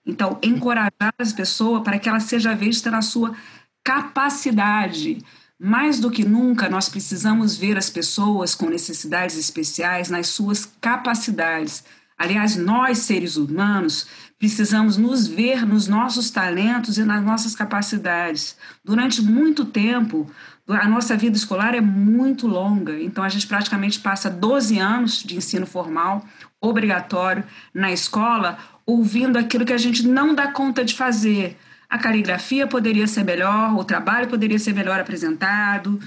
Então, 0.06 0.38
encorajar 0.42 1.12
as 1.18 1.32
pessoas 1.32 1.82
para 1.82 1.98
que 1.98 2.08
ela 2.08 2.20
seja 2.20 2.54
vista 2.54 2.90
na 2.90 3.02
sua 3.02 3.36
capacidade. 3.84 5.22
Mais 5.58 5.98
do 5.98 6.10
que 6.10 6.24
nunca, 6.24 6.68
nós 6.68 6.88
precisamos 6.88 7.56
ver 7.56 7.76
as 7.76 7.90
pessoas 7.90 8.54
com 8.54 8.70
necessidades 8.70 9.36
especiais 9.36 10.08
nas 10.08 10.28
suas 10.28 10.64
capacidades. 10.80 11.84
Aliás, 12.18 12.56
nós, 12.56 12.98
seres 12.98 13.36
humanos, 13.36 14.06
precisamos 14.38 14.96
nos 14.96 15.28
ver 15.28 15.64
nos 15.64 15.86
nossos 15.86 16.30
talentos 16.30 16.98
e 16.98 17.04
nas 17.04 17.22
nossas 17.22 17.54
capacidades. 17.54 18.56
Durante 18.84 19.22
muito 19.22 19.64
tempo, 19.64 20.28
a 20.66 20.88
nossa 20.88 21.16
vida 21.16 21.36
escolar 21.36 21.74
é 21.74 21.80
muito 21.80 22.48
longa, 22.48 23.00
então 23.00 23.22
a 23.22 23.28
gente 23.28 23.46
praticamente 23.46 24.00
passa 24.00 24.28
12 24.28 24.78
anos 24.78 25.22
de 25.22 25.36
ensino 25.36 25.64
formal, 25.64 26.26
obrigatório, 26.60 27.44
na 27.72 27.92
escola, 27.92 28.58
ouvindo 28.84 29.38
aquilo 29.38 29.64
que 29.64 29.72
a 29.72 29.78
gente 29.78 30.06
não 30.06 30.34
dá 30.34 30.48
conta 30.48 30.84
de 30.84 30.94
fazer. 30.94 31.56
A 31.88 31.98
caligrafia 31.98 32.66
poderia 32.66 33.06
ser 33.06 33.24
melhor, 33.24 33.74
o 33.74 33.84
trabalho 33.84 34.28
poderia 34.28 34.58
ser 34.58 34.74
melhor 34.74 35.00
apresentado, 35.00 35.98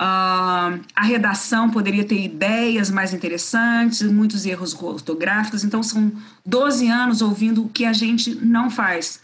uh, 0.00 0.80
a 0.96 1.04
redação 1.04 1.68
poderia 1.68 2.04
ter 2.04 2.24
ideias 2.24 2.90
mais 2.90 3.12
interessantes, 3.12 4.02
muitos 4.02 4.46
erros 4.46 4.74
ortográficos. 4.74 5.62
Então, 5.62 5.82
são 5.82 6.10
12 6.46 6.88
anos 6.88 7.20
ouvindo 7.20 7.64
o 7.64 7.68
que 7.68 7.84
a 7.84 7.92
gente 7.92 8.34
não 8.34 8.70
faz. 8.70 9.20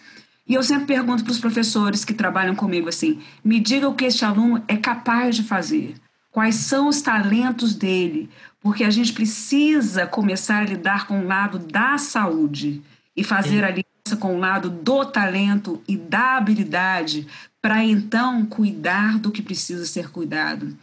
E 0.47 0.55
eu 0.55 0.63
sempre 0.63 0.87
pergunto 0.87 1.25
para 1.25 1.33
os 1.33 1.41
professores 1.41 2.05
que 2.05 2.15
trabalham 2.15 2.55
comigo 2.55 2.89
assim: 2.89 3.21
me 3.43 3.59
diga 3.59 3.89
o 3.89 3.95
que 3.95 4.05
este 4.05 4.25
aluno 4.25 4.63
é 4.69 4.77
capaz 4.77 5.35
de 5.35 5.43
fazer, 5.43 5.95
quais 6.31 6.57
são 6.57 6.89
os 6.89 7.01
talentos 7.01 7.75
dele, 7.75 8.31
porque 8.61 8.85
a 8.85 8.91
gente 8.91 9.13
precisa 9.13 10.07
começar 10.07 10.59
a 10.59 10.65
lidar 10.65 11.07
com 11.07 11.21
o 11.21 11.27
lado 11.27 11.59
da 11.59 11.99
saúde 11.99 12.83
e 13.17 13.25
fazer 13.25 13.65
a 13.65 13.69
aliança 13.69 14.17
com 14.21 14.37
o 14.37 14.39
lado 14.39 14.71
do 14.71 15.05
talento 15.07 15.83
e 15.89 15.97
da 15.97 16.37
habilidade, 16.37 17.27
para 17.67 17.83
então 17.83 18.47
cuidar 18.47 19.19
do 19.19 19.33
que 19.33 19.43
precisa 19.43 19.85
ser 19.87 20.09
cuidado. 20.09 20.79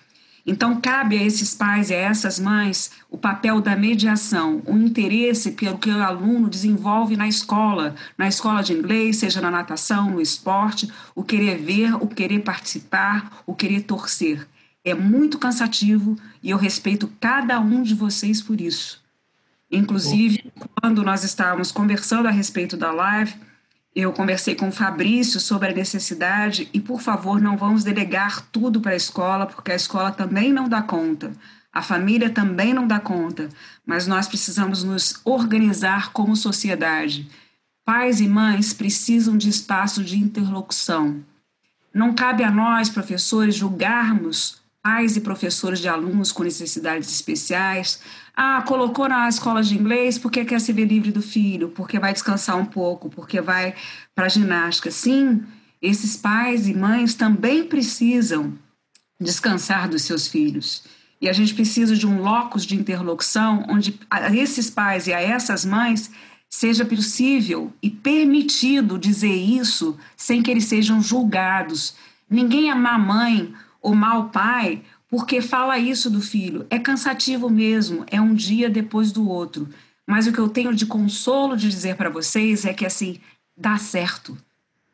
Então, 0.45 0.81
cabe 0.81 1.17
a 1.17 1.23
esses 1.23 1.55
pais 1.55 1.89
e 1.89 1.93
a 1.93 1.97
essas 1.97 2.37
mães 2.37 2.91
o 3.09 3.17
papel 3.17 3.61
da 3.61 3.73
mediação, 3.73 4.61
o 4.65 4.75
interesse 4.75 5.51
pelo 5.51 5.77
que 5.77 5.89
o 5.89 6.03
aluno 6.03 6.49
desenvolve 6.49 7.15
na 7.15 7.25
escola, 7.25 7.95
na 8.17 8.27
escola 8.27 8.61
de 8.61 8.73
inglês, 8.73 9.15
seja 9.15 9.39
na 9.39 9.49
natação, 9.49 10.11
no 10.11 10.19
esporte, 10.19 10.91
o 11.15 11.23
querer 11.23 11.57
ver, 11.57 11.95
o 11.95 12.05
querer 12.05 12.39
participar, 12.39 13.31
o 13.45 13.55
querer 13.55 13.83
torcer. 13.83 14.45
É 14.83 14.93
muito 14.93 15.39
cansativo 15.39 16.17
e 16.43 16.49
eu 16.49 16.57
respeito 16.57 17.09
cada 17.17 17.61
um 17.61 17.81
de 17.81 17.95
vocês 17.95 18.41
por 18.41 18.59
isso. 18.59 19.01
Inclusive, 19.71 20.51
quando 20.81 21.01
nós 21.01 21.23
estávamos 21.23 21.71
conversando 21.71 22.27
a 22.27 22.31
respeito 22.31 22.75
da 22.75 22.91
live, 22.91 23.35
eu 23.95 24.11
conversei 24.11 24.55
com 24.55 24.69
o 24.69 24.71
Fabrício 24.71 25.39
sobre 25.39 25.69
a 25.69 25.73
necessidade 25.73 26.67
e, 26.73 26.79
por 26.79 26.99
favor, 26.99 27.39
não 27.39 27.55
vamos 27.55 27.83
delegar 27.83 28.41
tudo 28.51 28.81
para 28.81 28.93
a 28.93 28.95
escola, 28.95 29.45
porque 29.45 29.71
a 29.71 29.75
escola 29.75 30.11
também 30.11 30.51
não 30.51 30.67
dá 30.67 30.81
conta, 30.81 31.31
a 31.71 31.81
família 31.81 32.29
também 32.29 32.73
não 32.73 32.87
dá 32.87 32.99
conta, 32.99 33.49
mas 33.85 34.07
nós 34.07 34.27
precisamos 34.27 34.83
nos 34.83 35.21
organizar 35.23 36.11
como 36.11 36.35
sociedade. 36.35 37.29
Pais 37.85 38.19
e 38.19 38.27
mães 38.27 38.73
precisam 38.73 39.37
de 39.37 39.49
espaço 39.49 40.03
de 40.03 40.17
interlocução. 40.17 41.23
Não 41.93 42.13
cabe 42.15 42.43
a 42.43 42.49
nós, 42.49 42.89
professores, 42.89 43.55
julgarmos 43.55 44.62
pais 44.83 45.15
e 45.15 45.21
professores 45.21 45.79
de 45.79 45.87
alunos 45.87 46.33
com 46.33 46.43
necessidades 46.43 47.09
especiais, 47.09 48.01
ah, 48.35 48.61
colocou 48.67 49.07
na 49.07 49.29
escola 49.29 49.63
de 49.63 49.75
inglês 49.75 50.17
porque 50.17 50.43
quer 50.43 50.59
se 50.59 50.73
ver 50.73 50.85
livre 50.85 51.09
do 51.09 51.21
filho, 51.21 51.69
porque 51.69 51.97
vai 51.97 52.11
descansar 52.11 52.57
um 52.57 52.65
pouco, 52.65 53.09
porque 53.09 53.39
vai 53.39 53.73
para 54.13 54.25
a 54.25 54.29
ginástica. 54.29 54.91
Sim, 54.91 55.41
esses 55.81 56.17
pais 56.17 56.67
e 56.67 56.73
mães 56.73 57.15
também 57.15 57.63
precisam 57.63 58.53
descansar 59.19 59.87
dos 59.87 60.01
seus 60.01 60.27
filhos. 60.27 60.83
E 61.21 61.29
a 61.29 61.33
gente 61.33 61.53
precisa 61.53 61.95
de 61.95 62.05
um 62.05 62.21
locus 62.21 62.65
de 62.65 62.75
interlocução 62.75 63.65
onde 63.69 63.97
a 64.09 64.35
esses 64.35 64.69
pais 64.69 65.07
e 65.07 65.13
a 65.13 65.21
essas 65.21 65.63
mães 65.63 66.11
seja 66.49 66.83
possível 66.83 67.71
e 67.81 67.89
permitido 67.89 68.99
dizer 68.99 69.33
isso 69.33 69.97
sem 70.17 70.43
que 70.43 70.51
eles 70.51 70.65
sejam 70.65 71.01
julgados. 71.01 71.95
Ninguém 72.29 72.69
é 72.69 72.75
má 72.75 72.97
mãe 72.97 73.53
ou 73.83 73.93
mau 73.93 74.29
pai 74.29 74.81
porque 75.07 75.41
fala 75.41 75.77
isso 75.77 76.09
do 76.09 76.21
filho. 76.21 76.65
É 76.71 76.79
cansativo 76.79 77.47
mesmo, 77.47 78.03
é 78.09 78.19
um 78.19 78.33
dia 78.33 78.67
depois 78.67 79.11
do 79.11 79.29
outro. 79.29 79.69
Mas 80.07 80.25
o 80.25 80.33
que 80.33 80.39
eu 80.39 80.49
tenho 80.49 80.73
de 80.73 80.87
consolo 80.87 81.55
de 81.55 81.69
dizer 81.69 81.95
para 81.95 82.09
vocês 82.09 82.65
é 82.65 82.73
que 82.73 82.83
assim, 82.83 83.19
dá 83.55 83.77
certo. 83.77 84.35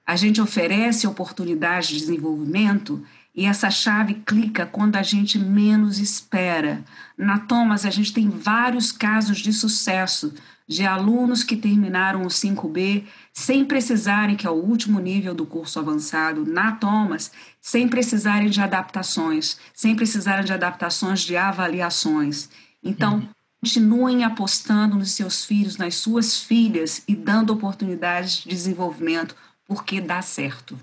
A 0.05 0.17
gente 0.17 0.41
oferece 0.41 1.07
oportunidade 1.07 1.89
de 1.89 1.99
desenvolvimento 1.99 3.01
e 3.33 3.45
essa 3.45 3.69
chave 3.69 4.15
clica 4.25 4.65
quando 4.65 4.97
a 4.97 5.03
gente 5.03 5.39
menos 5.39 5.99
espera. 5.99 6.83
Na 7.17 7.39
Thomas, 7.39 7.85
a 7.85 7.89
gente 7.89 8.11
tem 8.11 8.27
vários 8.27 8.91
casos 8.91 9.37
de 9.37 9.53
sucesso 9.53 10.33
de 10.69 10.85
alunos 10.85 11.43
que 11.43 11.57
terminaram 11.57 12.21
o 12.21 12.27
5B 12.27 13.03
sem 13.33 13.65
precisarem, 13.65 14.35
que 14.35 14.45
é 14.45 14.49
o 14.51 14.53
último 14.53 14.99
nível 14.99 15.33
do 15.33 15.43
curso 15.43 15.79
avançado, 15.79 16.45
na 16.45 16.73
Thomas, 16.73 17.31
sem 17.59 17.87
precisarem 17.87 18.51
de 18.51 18.61
adaptações, 18.61 19.59
sem 19.73 19.95
precisarem 19.95 20.45
de 20.45 20.53
adaptações 20.53 21.21
de 21.21 21.35
avaliações. 21.35 22.51
Então, 22.83 23.15
uhum. 23.15 23.29
continuem 23.59 24.23
apostando 24.23 24.95
nos 24.95 25.09
seus 25.09 25.43
filhos, 25.43 25.75
nas 25.75 25.95
suas 25.95 26.39
filhas 26.39 27.01
e 27.07 27.15
dando 27.15 27.51
oportunidades 27.51 28.43
de 28.43 28.49
desenvolvimento, 28.49 29.35
porque 29.67 29.99
dá 29.99 30.21
certo. 30.21 30.79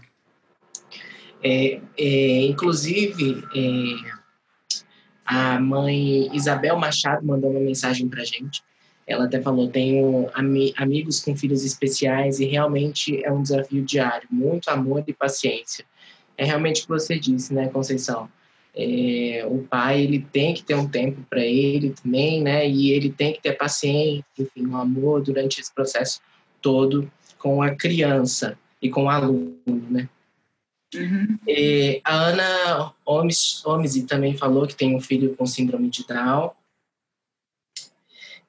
É, 1.45 1.81
é, 1.97 2.43
inclusive, 2.47 3.45
é, 3.55 4.81
a 5.25 5.61
mãe 5.61 6.35
Isabel 6.35 6.77
Machado 6.77 7.25
mandou 7.25 7.53
uma 7.53 7.61
mensagem 7.61 8.09
para 8.09 8.25
gente 8.25 8.65
ela 9.07 9.27
até 9.27 9.41
falou, 9.41 9.69
tenho 9.69 10.29
ami 10.35 10.75
amigos 10.77 11.21
com 11.21 11.37
filhos 11.37 11.65
especiais 11.65 12.41
e 12.41 12.45
realmente 12.45 13.25
é 13.25 13.33
um 13.33 13.43
desafio 13.43 13.85
diário, 13.85 14.27
muito 14.31 14.69
amor 14.69 15.05
e 15.07 15.13
paciência. 15.13 15.85
É 16.37 16.45
realmente 16.45 16.81
o 16.81 16.83
que 16.83 16.89
você 16.89 17.19
disse, 17.19 17.55
né, 17.55 17.69
Conceição? 17.69 18.29
É, 18.75 19.47
o 19.49 19.63
pai 19.63 20.03
ele 20.03 20.27
tem 20.33 20.53
que 20.53 20.63
ter 20.63 20.75
um 20.75 20.87
tempo 20.87 21.23
para 21.31 21.41
ele 21.41 21.95
também, 22.03 22.43
né? 22.43 22.69
E 22.69 22.91
ele 22.91 23.11
tem 23.11 23.33
que 23.33 23.41
ter 23.41 23.53
paciência, 23.53 24.25
enfim, 24.39 24.67
um 24.67 24.77
amor 24.77 25.23
durante 25.23 25.61
esse 25.61 25.73
processo 25.73 26.21
todo 26.61 27.11
com 27.39 27.63
a 27.63 27.75
criança 27.75 28.59
e 28.83 28.91
com 28.91 29.05
o 29.05 29.09
aluno, 29.09 29.57
né? 29.67 30.09
Uhum. 30.95 31.39
E 31.47 32.01
a 32.05 32.15
Ana 32.15 32.93
Omzi 33.07 34.03
também 34.03 34.37
falou 34.37 34.67
que 34.67 34.77
tem 34.77 34.95
um 34.95 35.01
filho 35.01 35.35
com 35.37 35.47
síndrome 35.47 35.89
de 35.89 36.07
Down 36.07 36.51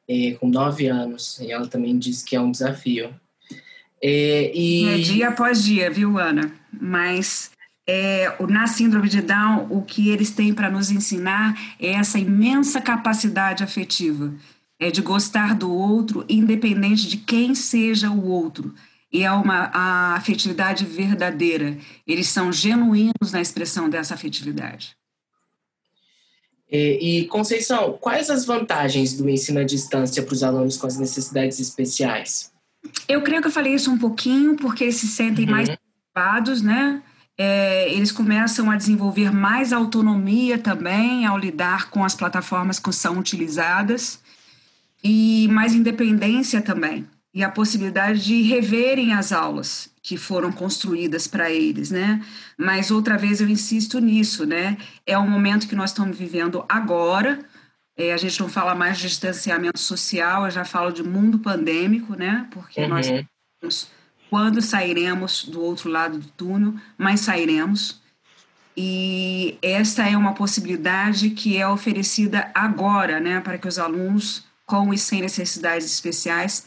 é, 0.08 0.32
com 0.40 0.50
nove 0.50 0.88
anos, 0.88 1.40
e 1.40 1.52
ela 1.52 1.68
também 1.68 1.98
disse 1.98 2.24
que 2.24 2.36
é 2.36 2.42
um 2.42 2.52
desafio. 2.52 3.14
É, 4.02 4.52
e... 4.56 4.88
É 4.88 4.98
dia 4.98 5.30
após 5.30 5.64
dia, 5.64 5.90
viu, 5.90 6.18
Ana? 6.18 6.52
Mas 6.72 7.52
é, 7.88 8.36
na 8.48 8.68
síndrome 8.68 9.08
de 9.08 9.22
Down, 9.22 9.68
o 9.70 9.82
que 9.82 10.10
eles 10.10 10.32
têm 10.32 10.54
para 10.54 10.70
nos 10.70 10.92
ensinar 10.92 11.58
é 11.80 11.94
essa 11.94 12.20
imensa 12.20 12.82
capacidade 12.82 13.64
afetiva, 13.64 14.34
é 14.78 14.92
de 14.92 15.02
gostar 15.02 15.56
do 15.56 15.72
outro, 15.72 16.26
independente 16.28 17.08
de 17.08 17.18
quem 17.18 17.56
seja 17.56 18.12
o 18.12 18.28
outro. 18.28 18.76
E 19.12 19.24
é 19.24 19.32
uma 19.32 19.72
a 19.74 20.16
afetividade 20.16 20.86
verdadeira. 20.86 21.78
Eles 22.06 22.28
são 22.28 22.52
genuínos 22.52 23.32
na 23.32 23.40
expressão 23.40 23.90
dessa 23.90 24.14
afetividade. 24.14 24.97
E, 26.72 27.22
e 27.22 27.28
Conceição, 27.28 27.98
quais 28.00 28.30
as 28.30 28.46
vantagens 28.46 29.14
do 29.14 29.30
ensino 29.30 29.60
à 29.60 29.64
distância 29.64 30.22
para 30.22 30.34
os 30.34 30.44
alunos 30.44 30.78
com 30.78 30.88
as 30.88 30.98
necessidades 30.98 31.60
especiais? 31.60 32.52
Eu 33.08 33.22
creio 33.22 33.42
que 33.42 33.48
eu 33.48 33.52
falei 33.52 33.74
isso 33.74 33.92
um 33.92 33.98
pouquinho, 33.98 34.56
porque 34.56 34.84
eles 34.84 34.96
se 34.96 35.08
sentem 35.08 35.46
uhum. 35.46 35.52
mais 35.52 35.70
preocupados, 35.70 36.62
né? 36.62 37.02
é, 37.38 37.92
eles 37.94 38.12
começam 38.12 38.72
a 38.72 38.76
desenvolver 38.76 39.32
mais 39.32 39.72
autonomia 39.72 40.58
também 40.58 41.26
ao 41.26 41.38
lidar 41.38 41.90
com 41.92 42.04
as 42.04 42.16
plataformas 42.16 42.80
que 42.80 42.92
são 42.92 43.20
utilizadas 43.20 44.20
e 45.04 45.48
mais 45.52 45.76
independência 45.76 46.62
também 46.62 47.06
e 47.34 47.44
a 47.44 47.50
possibilidade 47.50 48.26
de 48.26 48.42
reverem 48.42 49.14
as 49.14 49.32
aulas 49.32 49.90
que 50.08 50.16
foram 50.16 50.54
construídas 50.54 51.28
para 51.28 51.52
eles, 51.52 51.92
né? 51.92 52.26
Mas 52.58 52.92
outra 52.92 53.18
vez 53.18 53.42
eu 53.42 53.50
insisto 53.50 54.00
nisso, 54.00 54.46
né? 54.46 54.78
É 55.06 55.18
o 55.18 55.28
momento 55.28 55.68
que 55.68 55.76
nós 55.76 55.90
estamos 55.90 56.18
vivendo 56.18 56.64
agora. 56.70 57.40
É, 57.98 58.14
a 58.14 58.18
gente 58.18 58.40
não 58.40 58.48
fala 58.48 58.74
mais 58.74 59.00
de 59.00 59.10
distanciamento 59.10 59.78
social, 59.78 60.46
eu 60.46 60.52
já 60.52 60.64
falo 60.64 60.92
de 60.92 61.04
mundo 61.04 61.40
pandêmico, 61.40 62.16
né? 62.16 62.48
Porque 62.52 62.84
uhum. 62.84 62.88
nós 62.88 63.06
temos 63.60 63.90
quando 64.30 64.62
sairemos 64.62 65.44
do 65.44 65.62
outro 65.62 65.90
lado 65.90 66.20
do 66.20 66.28
túnel, 66.30 66.74
mas 66.98 67.20
sairemos. 67.20 68.00
E 68.78 69.58
esta 69.62 70.08
é 70.08 70.16
uma 70.16 70.34
possibilidade 70.34 71.32
que 71.32 71.58
é 71.58 71.68
oferecida 71.68 72.50
agora, 72.56 73.20
né, 73.20 73.42
para 73.42 73.58
que 73.58 73.68
os 73.68 73.78
alunos 73.78 74.46
com 74.66 74.94
e 74.94 74.98
sem 74.98 75.20
necessidades 75.20 75.86
especiais 75.86 76.66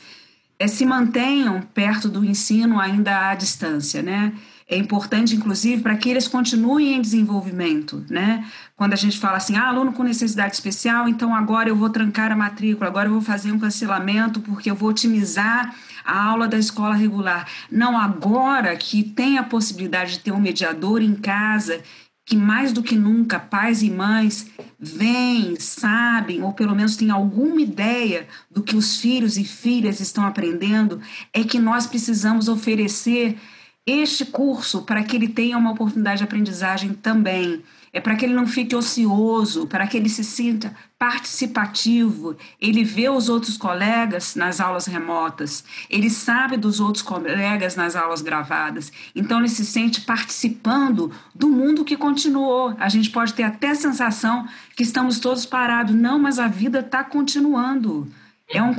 é, 0.60 0.66
se 0.68 0.84
mantenham 0.84 1.62
perto 1.72 2.06
do 2.06 2.22
ensino 2.22 2.78
ainda 2.78 3.30
à 3.30 3.34
distância, 3.34 4.02
né? 4.02 4.34
É 4.68 4.76
importante, 4.76 5.34
inclusive, 5.34 5.82
para 5.82 5.96
que 5.96 6.08
eles 6.08 6.28
continuem 6.28 6.94
em 6.94 7.00
desenvolvimento, 7.00 8.04
né? 8.10 8.46
Quando 8.76 8.92
a 8.92 8.96
gente 8.96 9.18
fala 9.18 9.38
assim, 9.38 9.56
ah, 9.56 9.68
aluno 9.68 9.92
com 9.92 10.02
necessidade 10.02 10.54
especial, 10.54 11.08
então 11.08 11.34
agora 11.34 11.70
eu 11.70 11.74
vou 11.74 11.88
trancar 11.88 12.30
a 12.30 12.36
matrícula, 12.36 12.88
agora 12.88 13.08
eu 13.08 13.12
vou 13.14 13.22
fazer 13.22 13.50
um 13.50 13.58
cancelamento 13.58 14.38
porque 14.40 14.70
eu 14.70 14.74
vou 14.74 14.90
otimizar 14.90 15.74
a 16.04 16.24
aula 16.24 16.46
da 16.46 16.58
escola 16.58 16.94
regular. 16.94 17.48
Não, 17.72 17.98
agora 17.98 18.76
que 18.76 19.02
tem 19.02 19.38
a 19.38 19.42
possibilidade 19.42 20.12
de 20.12 20.18
ter 20.20 20.30
um 20.30 20.40
mediador 20.40 21.00
em 21.00 21.14
casa, 21.14 21.82
que 22.30 22.36
mais 22.36 22.72
do 22.72 22.80
que 22.80 22.94
nunca 22.94 23.40
pais 23.40 23.82
e 23.82 23.90
mães 23.90 24.46
veem, 24.78 25.58
sabem, 25.58 26.40
ou 26.44 26.52
pelo 26.52 26.76
menos 26.76 26.94
têm 26.94 27.10
alguma 27.10 27.60
ideia 27.60 28.28
do 28.48 28.62
que 28.62 28.76
os 28.76 29.00
filhos 29.00 29.36
e 29.36 29.42
filhas 29.42 29.98
estão 29.98 30.24
aprendendo, 30.24 31.00
é 31.32 31.42
que 31.42 31.58
nós 31.58 31.88
precisamos 31.88 32.46
oferecer 32.46 33.36
este 33.84 34.24
curso 34.24 34.82
para 34.82 35.02
que 35.02 35.16
ele 35.16 35.26
tenha 35.26 35.58
uma 35.58 35.72
oportunidade 35.72 36.18
de 36.18 36.24
aprendizagem 36.24 36.92
também 36.94 37.64
é 37.92 38.00
para 38.00 38.14
que 38.14 38.24
ele 38.24 38.34
não 38.34 38.46
fique 38.46 38.74
ocioso, 38.76 39.66
para 39.66 39.86
que 39.86 39.96
ele 39.96 40.08
se 40.08 40.22
sinta 40.22 40.74
participativo. 40.98 42.36
Ele 42.60 42.84
vê 42.84 43.08
os 43.08 43.28
outros 43.28 43.56
colegas 43.56 44.36
nas 44.36 44.60
aulas 44.60 44.86
remotas, 44.86 45.64
ele 45.88 46.08
sabe 46.08 46.56
dos 46.56 46.78
outros 46.78 47.02
colegas 47.02 47.74
nas 47.74 47.96
aulas 47.96 48.22
gravadas. 48.22 48.92
Então 49.14 49.38
ele 49.38 49.48
se 49.48 49.64
sente 49.64 50.02
participando 50.02 51.12
do 51.34 51.48
mundo 51.48 51.84
que 51.84 51.96
continuou. 51.96 52.74
A 52.78 52.88
gente 52.88 53.10
pode 53.10 53.34
ter 53.34 53.42
até 53.42 53.70
a 53.70 53.74
sensação 53.74 54.46
que 54.76 54.82
estamos 54.82 55.18
todos 55.18 55.44
parados. 55.44 55.94
Não, 55.94 56.18
mas 56.18 56.38
a 56.38 56.46
vida 56.46 56.80
está 56.80 57.02
continuando. 57.02 58.06
É 58.48 58.62
um 58.62 58.74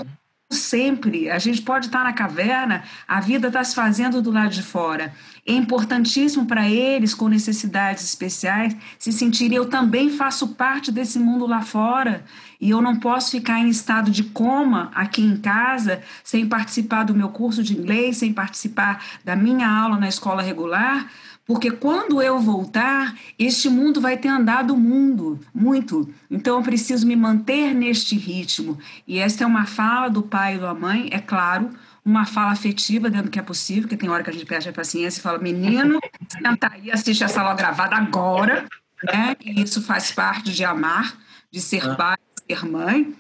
sempre. 0.52 1.30
A 1.30 1.40
gente 1.40 1.62
pode 1.62 1.88
estar 1.88 2.04
na 2.04 2.14
caverna, 2.14 2.84
a 3.08 3.20
vida 3.20 3.48
está 3.48 3.64
se 3.64 3.74
fazendo 3.74 4.22
do 4.22 4.32
lado 4.32 4.52
de 4.52 4.62
fora. 4.62 5.14
É 5.46 5.54
importantíssimo 5.54 6.46
para 6.46 6.70
eles 6.70 7.16
com 7.16 7.28
necessidades 7.28 8.04
especiais 8.04 8.76
se 9.00 9.12
sentirem 9.12 9.58
eu 9.58 9.66
também 9.66 10.10
faço 10.10 10.50
parte 10.50 10.92
desse 10.92 11.18
mundo 11.18 11.48
lá 11.48 11.62
fora 11.62 12.24
e 12.60 12.70
eu 12.70 12.80
não 12.80 12.98
posso 12.98 13.32
ficar 13.32 13.60
em 13.60 13.70
estado 13.70 14.12
de 14.12 14.24
coma 14.24 14.92
aqui 14.94 15.22
em 15.22 15.36
casa 15.36 16.04
sem 16.24 16.48
participar 16.48 17.04
do 17.04 17.16
meu 17.16 17.30
curso 17.30 17.64
de 17.64 17.76
inglês, 17.76 18.18
sem 18.18 18.32
participar 18.32 19.04
da 19.26 19.36
minha 19.36 19.68
aula 19.68 19.98
na 19.98 20.08
escola 20.08 20.44
regular, 20.44 21.10
porque 21.46 21.72
quando 21.72 22.22
eu 22.22 22.40
voltar, 22.40 23.16
este 23.38 23.68
mundo 23.68 24.00
vai 24.00 24.16
ter 24.16 24.28
andado 24.28 24.78
mundo, 24.78 25.40
muito. 25.54 26.08
Então 26.30 26.58
eu 26.58 26.64
preciso 26.64 27.06
me 27.08 27.16
manter 27.16 27.74
neste 27.74 28.16
ritmo. 28.16 28.78
E 29.08 29.18
esta 29.18 29.44
é 29.44 29.48
uma 29.48 29.66
fala 29.66 30.08
do 30.08 30.22
pai 30.22 30.56
e 30.56 30.60
da 30.60 30.74
mãe, 30.74 31.10
é 31.12 31.20
claro, 31.20 31.72
uma 32.04 32.26
fala 32.26 32.52
afetiva 32.52 33.10
dentro 33.10 33.28
do 33.28 33.32
que 33.32 33.40
é 33.40 33.44
possível, 33.44 33.88
que 33.88 33.96
tem 33.96 34.10
hora 34.10 34.24
que 34.24 34.30
a 34.30 34.34
gente 34.34 34.46
perde 34.46 34.70
a 34.70 34.74
paciência 34.74 35.20
e 35.20 35.22
fala, 35.22 35.38
menino, 35.38 36.00
senta 36.30 36.72
aí, 36.72 36.92
assiste 36.92 37.24
essa 37.24 37.42
aula 37.42 37.54
gravada 37.54 37.96
agora, 37.96 38.68
né? 39.04 39.36
E 39.44 39.62
isso 39.62 39.82
faz 39.82 40.12
parte 40.12 40.52
de 40.52 40.64
amar, 40.64 41.16
de 41.52 41.62
ser 41.62 41.88
ah. 41.88 41.96
pai, 41.96 42.18
de 42.36 42.56
ser 42.56 42.66
mãe, 42.66 43.14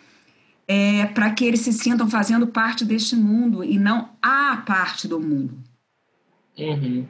é, 0.68 1.06
para 1.08 1.30
que 1.32 1.46
eles 1.46 1.60
se 1.62 1.74
sintam 1.74 2.10
fazendo 2.10 2.48
parte 2.48 2.84
deste 2.84 3.16
mundo 3.16 3.64
e 3.64 3.78
não 3.78 4.10
a 4.22 4.58
parte 4.66 5.08
do 5.08 5.20
mundo. 5.20 5.58
Uhum. 6.58 7.08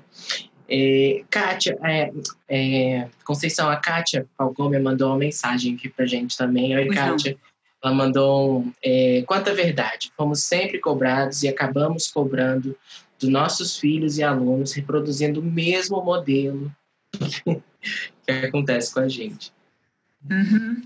É, 0.68 1.24
Kátia, 1.30 1.78
é, 1.84 2.12
é, 2.48 3.10
Conceição, 3.26 3.70
a 3.70 3.76
Kátia 3.76 4.26
Falcão 4.38 4.70
me 4.70 4.80
mandou 4.80 5.10
uma 5.10 5.18
mensagem 5.18 5.76
aqui 5.76 5.90
pra 5.90 6.06
gente 6.06 6.38
também. 6.38 6.76
Oi, 6.76 6.86
pois 6.86 6.98
Kátia. 6.98 7.32
Não. 7.32 7.51
Ela 7.84 7.94
mandou 7.94 8.66
é, 8.84 9.24
quanta 9.26 9.54
verdade. 9.54 10.12
Fomos 10.16 10.44
sempre 10.44 10.80
cobrados 10.80 11.44
e 11.44 11.48
acabamos 11.48 12.08
cobrando 12.08 12.78
dos 13.20 13.30
nossos 13.30 13.78
filhos 13.78 14.18
e 14.18 14.24
alunos, 14.24 14.74
reproduzindo 14.74 15.40
o 15.40 15.44
mesmo 15.44 16.02
modelo 16.04 16.72
que 18.26 18.32
acontece 18.32 18.94
com 18.94 19.00
a 19.00 19.08
gente. 19.08 19.52
Uhum. 20.30 20.82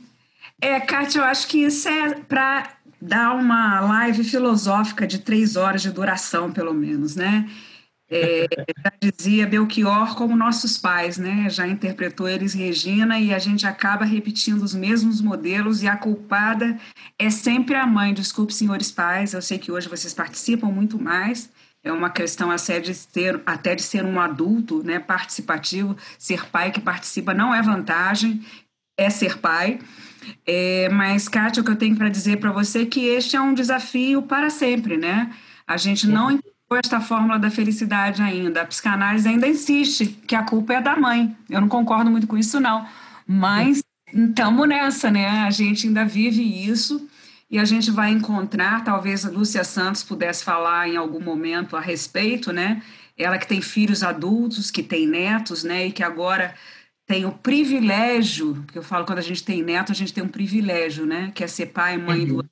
É, 0.62 0.80
Kátia, 0.80 1.20
eu 1.20 1.24
acho 1.24 1.48
que 1.48 1.60
isso 1.60 1.88
é 1.88 2.16
para 2.16 2.78
dar 3.02 3.36
uma 3.36 3.82
live 3.82 4.24
filosófica 4.24 5.06
de 5.06 5.20
três 5.20 5.56
horas 5.56 5.82
de 5.82 5.92
duração, 5.92 6.52
pelo 6.52 6.74
menos, 6.74 7.16
né? 7.16 7.50
É, 8.08 8.46
já 8.84 8.94
dizia 9.02 9.48
Belchior 9.48 10.16
como 10.16 10.36
nossos 10.36 10.78
pais, 10.78 11.18
né? 11.18 11.50
Já 11.50 11.68
interpretou 11.68 12.28
eles 12.30 12.54
Regina 12.54 13.20
e 13.20 13.34
a 13.34 13.40
gente 13.40 13.66
acaba 13.66 14.06
repetindo 14.06 14.62
os 14.62 14.76
mesmos 14.76 15.22
modelos 15.22 15.82
e 15.82 15.88
a 15.88 15.98
culpada 15.98 16.78
é 17.18 17.30
sempre 17.30 17.76
a 17.76 17.86
mãe. 17.86 18.14
Desculpe, 18.14 18.54
senhores 18.54 18.92
pais, 18.92 19.34
eu 19.34 19.42
sei 19.42 19.58
que 19.58 19.72
hoje 19.72 19.90
vocês 19.90 20.14
participam 20.14 20.68
muito 20.68 21.02
mais. 21.02 21.50
É 21.84 21.92
uma 21.92 22.10
questão 22.10 22.52
até 22.52 22.80
de 22.80 22.94
ser, 22.94 23.42
até 23.46 23.76
de 23.76 23.84
ser 23.84 24.04
um 24.04 24.20
adulto, 24.20 24.84
né? 24.84 25.00
Participativo, 25.00 25.98
ser 26.18 26.46
pai 26.48 26.72
que 26.72 26.80
participa 26.80 27.34
não 27.34 27.54
é 27.54 27.62
vantagem, 27.62 28.44
é 28.98 29.10
ser 29.10 29.40
pai. 29.40 29.80
É, 30.46 30.90
mas, 30.90 31.28
Kátia, 31.28 31.62
o 31.62 31.66
que 31.66 31.72
eu 31.72 31.76
tenho 31.76 31.96
para 31.96 32.10
dizer 32.10 32.38
para 32.38 32.52
você 32.52 32.84
é 32.84 32.86
que 32.86 33.06
este 33.06 33.36
é 33.36 33.42
um 33.42 33.54
desafio 33.54 34.22
para 34.22 34.50
sempre, 34.50 34.98
né? 34.98 35.32
A 35.68 35.78
gente 35.78 36.08
não 36.08 36.40
esta 36.76 37.00
fórmula 37.00 37.38
da 37.38 37.50
felicidade 37.50 38.22
ainda. 38.22 38.62
A 38.62 38.66
psicanálise 38.66 39.28
ainda 39.28 39.48
insiste 39.48 40.08
que 40.28 40.36
a 40.36 40.44
culpa 40.44 40.74
é 40.74 40.82
da 40.82 40.96
mãe. 40.96 41.36
Eu 41.50 41.62
não 41.62 41.68
concordo 41.68 42.10
muito 42.10 42.28
com 42.28 42.38
isso, 42.38 42.60
não. 42.60 42.86
Mas 43.28 43.84
estamos 44.14 44.68
nessa, 44.68 45.10
né? 45.12 45.28
A 45.28 45.50
gente 45.50 45.88
ainda 45.88 46.06
vive 46.06 46.42
isso 46.42 47.08
e 47.50 47.60
a 47.60 47.66
gente 47.66 47.92
vai 47.92 48.12
encontrar, 48.12 48.84
talvez 48.84 49.26
a 49.26 49.30
Lúcia 49.30 49.64
Santos 49.64 50.04
pudesse 50.04 50.44
falar 50.44 50.90
em 50.90 50.98
algum 50.98 51.22
momento 51.22 51.76
a 51.76 51.80
respeito, 51.80 52.52
né? 52.52 52.82
Ela 53.18 53.38
que 53.38 53.48
tem 53.48 53.62
filhos 53.62 54.04
adultos, 54.04 54.72
que 54.72 54.84
tem 54.84 55.08
netos, 55.08 55.64
né? 55.64 55.88
E 55.88 55.92
que 55.92 56.04
agora 56.04 56.54
tem 57.06 57.26
o 57.26 57.32
privilégio, 57.32 58.56
porque 58.66 58.78
eu 58.78 58.84
falo 58.84 59.06
quando 59.06 59.20
a 59.20 59.24
gente 59.24 59.44
tem 59.44 59.62
neto, 59.64 59.92
a 59.92 59.96
gente 59.96 60.14
tem 60.14 60.24
um 60.24 60.28
privilégio, 60.28 61.06
né? 61.06 61.32
Que 61.36 61.44
é 61.44 61.48
ser 61.48 61.68
pai 61.68 61.96
e 61.96 61.98
mãe 61.98 62.22
uhum. 62.22 62.38
do 62.38 62.50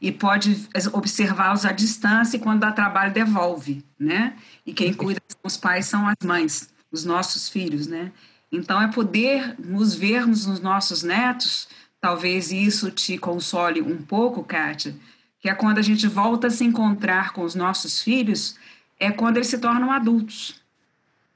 e 0.00 0.10
pode 0.10 0.68
observá-los 0.92 1.66
à 1.66 1.72
distância 1.72 2.36
e 2.36 2.40
quando 2.40 2.60
dá 2.60 2.72
trabalho 2.72 3.12
devolve, 3.12 3.84
né? 3.98 4.36
E 4.64 4.72
quem 4.72 4.92
cuida 4.94 5.20
dos 5.42 5.56
pais 5.56 5.84
são 5.84 6.08
as 6.08 6.16
mães, 6.24 6.70
os 6.90 7.04
nossos 7.04 7.48
filhos, 7.48 7.86
né? 7.86 8.10
Então 8.50 8.80
é 8.80 8.88
poder 8.88 9.54
nos 9.58 9.94
vermos 9.94 10.46
nos 10.46 10.60
nossos 10.60 11.02
netos, 11.02 11.68
talvez 12.00 12.52
isso 12.52 12.90
te 12.90 13.18
console 13.18 13.82
um 13.82 13.98
pouco, 13.98 14.42
Kátia, 14.42 14.96
que 15.38 15.48
é 15.48 15.54
quando 15.54 15.78
a 15.78 15.82
gente 15.82 16.06
volta 16.06 16.46
a 16.46 16.50
se 16.50 16.64
encontrar 16.64 17.34
com 17.34 17.42
os 17.42 17.54
nossos 17.54 18.00
filhos, 18.00 18.56
é 18.98 19.10
quando 19.10 19.36
eles 19.36 19.48
se 19.48 19.58
tornam 19.58 19.92
adultos. 19.92 20.58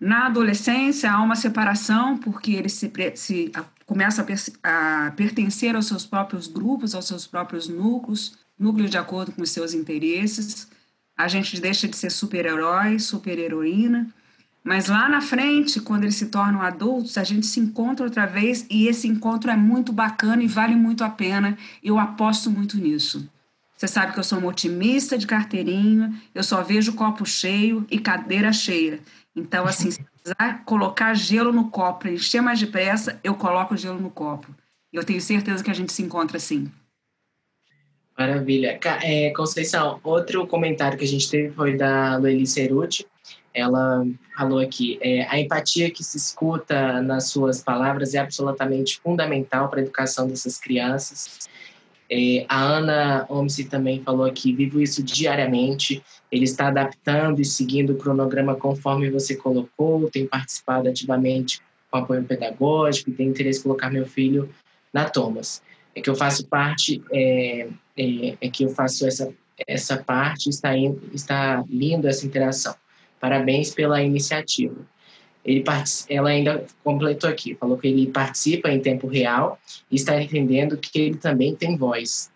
Na 0.00 0.26
adolescência 0.26 1.12
há 1.12 1.20
uma 1.20 1.36
separação 1.36 2.16
porque 2.16 2.52
eles 2.52 2.72
se, 2.72 2.90
se 3.16 3.52
começa 3.88 4.24
a, 4.62 5.06
a 5.06 5.10
pertencer 5.12 5.74
aos 5.74 5.86
seus 5.86 6.04
próprios 6.04 6.46
grupos, 6.46 6.94
aos 6.94 7.06
seus 7.06 7.26
próprios 7.26 7.68
núcleos, 7.68 8.38
núcleos 8.58 8.90
de 8.90 8.98
acordo 8.98 9.32
com 9.32 9.40
os 9.40 9.50
seus 9.50 9.72
interesses. 9.72 10.68
A 11.16 11.26
gente 11.26 11.58
deixa 11.58 11.88
de 11.88 11.96
ser 11.96 12.10
super-herói, 12.10 12.98
super-heroína. 12.98 14.06
Mas 14.62 14.88
lá 14.88 15.08
na 15.08 15.22
frente, 15.22 15.80
quando 15.80 16.04
eles 16.04 16.16
se 16.16 16.26
tornam 16.26 16.60
adultos, 16.60 17.16
a 17.16 17.24
gente 17.24 17.46
se 17.46 17.58
encontra 17.58 18.04
outra 18.04 18.26
vez 18.26 18.66
e 18.68 18.86
esse 18.86 19.08
encontro 19.08 19.50
é 19.50 19.56
muito 19.56 19.90
bacana 19.90 20.42
e 20.42 20.46
vale 20.46 20.74
muito 20.74 21.02
a 21.02 21.08
pena. 21.08 21.56
Eu 21.82 21.98
aposto 21.98 22.50
muito 22.50 22.76
nisso. 22.76 23.26
Você 23.74 23.88
sabe 23.88 24.12
que 24.12 24.18
eu 24.18 24.24
sou 24.24 24.38
uma 24.38 24.48
otimista 24.48 25.16
de 25.16 25.26
carteirinha, 25.26 26.12
eu 26.34 26.42
só 26.42 26.62
vejo 26.62 26.92
copo 26.92 27.24
cheio 27.24 27.86
e 27.90 27.98
cadeira 27.98 28.52
cheia. 28.52 29.00
Então, 29.34 29.64
assim, 29.64 29.90
se 29.90 30.04
precisar 30.34 30.64
colocar 30.64 31.14
gelo 31.14 31.52
no 31.52 31.70
copo 31.70 32.00
para 32.00 32.10
encher 32.10 32.40
mais 32.40 32.58
depressa, 32.58 33.18
eu 33.22 33.34
coloco 33.34 33.76
gelo 33.76 34.00
no 34.00 34.10
copo. 34.10 34.54
Eu 34.92 35.04
tenho 35.04 35.20
certeza 35.20 35.62
que 35.62 35.70
a 35.70 35.74
gente 35.74 35.92
se 35.92 36.02
encontra 36.02 36.36
assim. 36.36 36.70
Maravilha. 38.16 38.78
É, 39.02 39.30
Conceição, 39.30 40.00
outro 40.02 40.46
comentário 40.46 40.98
que 40.98 41.04
a 41.04 41.08
gente 41.08 41.30
teve 41.30 41.54
foi 41.54 41.76
da 41.76 42.16
Lueli 42.16 42.46
Ceruti 42.46 43.06
ela 43.58 44.06
falou 44.36 44.60
aqui, 44.60 44.98
é, 45.02 45.22
a 45.28 45.38
empatia 45.38 45.90
que 45.90 46.04
se 46.04 46.16
escuta 46.16 47.02
nas 47.02 47.28
suas 47.28 47.62
palavras 47.62 48.14
é 48.14 48.18
absolutamente 48.18 49.00
fundamental 49.00 49.68
para 49.68 49.80
a 49.80 49.82
educação 49.82 50.28
dessas 50.28 50.58
crianças. 50.58 51.48
É, 52.10 52.46
a 52.48 52.62
Ana 52.62 53.26
Omsi 53.28 53.64
também 53.64 54.02
falou 54.02 54.24
aqui, 54.24 54.52
vivo 54.52 54.80
isso 54.80 55.02
diariamente, 55.02 56.02
ele 56.32 56.44
está 56.44 56.68
adaptando 56.68 57.40
e 57.40 57.44
seguindo 57.44 57.92
o 57.92 57.96
cronograma 57.96 58.54
conforme 58.54 59.10
você 59.10 59.36
colocou, 59.36 60.10
tem 60.10 60.26
participado 60.26 60.88
ativamente 60.88 61.60
com 61.90 61.98
apoio 61.98 62.24
pedagógico 62.24 63.10
e 63.10 63.12
tem 63.12 63.28
interesse 63.28 63.60
em 63.60 63.62
colocar 63.62 63.90
meu 63.90 64.06
filho 64.06 64.48
na 64.92 65.08
Thomas. 65.08 65.62
É 65.94 66.00
que 66.00 66.08
eu 66.08 66.14
faço 66.14 66.46
parte, 66.46 67.02
é, 67.12 67.68
é, 67.96 68.36
é 68.40 68.48
que 68.48 68.64
eu 68.64 68.70
faço 68.70 69.06
essa, 69.06 69.30
essa 69.66 69.96
parte, 69.98 70.48
está, 70.48 70.76
indo, 70.76 71.02
está 71.12 71.62
lindo 71.68 72.08
essa 72.08 72.24
interação. 72.24 72.74
Parabéns 73.20 73.74
pela 73.74 74.02
iniciativa. 74.02 74.76
Ele 75.44 75.64
ela 76.08 76.28
ainda 76.28 76.66
completou 76.84 77.30
aqui, 77.30 77.54
falou 77.54 77.78
que 77.78 77.88
ele 77.88 78.06
participa 78.08 78.68
em 78.70 78.80
tempo 78.80 79.06
real 79.06 79.58
e 79.90 79.96
está 79.96 80.20
entendendo 80.20 80.76
que 80.76 80.98
ele 80.98 81.16
também 81.16 81.54
tem 81.54 81.76
voz. 81.76 82.30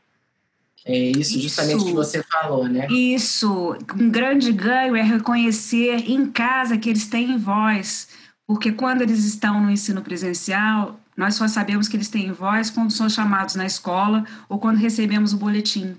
É 0.85 0.97
isso, 0.97 1.37
isso 1.37 1.41
justamente 1.41 1.85
que 1.85 1.93
você 1.93 2.23
falou, 2.23 2.69
né? 2.69 2.87
Isso. 2.89 3.77
Um 3.95 4.11
grande 4.11 4.53
ganho 4.53 4.97
é 4.97 5.03
reconhecer 5.03 6.11
em 6.11 6.27
casa 6.31 6.77
que 6.77 6.89
eles 6.91 7.07
têm 7.07 7.39
voz, 7.39 8.09
porque 8.47 8.73
quando 8.73 9.03
eles 9.03 9.25
estão 9.25 9.61
no 9.61 9.71
ensino 9.71 10.03
presencial, 10.03 10.99
nós 11.17 11.35
só 11.35 11.47
sabemos 11.47 11.89
que 11.89 11.97
eles 11.97 12.09
têm 12.09 12.33
voz 12.33 12.71
quando 12.71 12.91
são 12.91 13.09
chamados 13.09 13.55
na 13.55 13.67
escola 13.67 14.25
ou 14.49 14.59
quando 14.59 14.79
recebemos 14.79 15.33
o 15.33 15.37
boletim. 15.37 15.97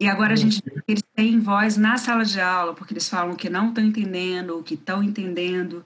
E 0.00 0.08
agora 0.08 0.32
a 0.32 0.36
gente 0.36 0.62
vê 0.64 0.70
que 0.70 0.92
eles 0.92 1.04
têm 1.14 1.38
voz 1.38 1.76
na 1.76 1.98
sala 1.98 2.24
de 2.24 2.40
aula, 2.40 2.72
porque 2.72 2.94
eles 2.94 3.08
falam 3.08 3.36
que 3.36 3.50
não 3.50 3.68
estão 3.68 3.84
entendendo, 3.84 4.62
que 4.62 4.74
estão 4.74 5.02
entendendo. 5.02 5.84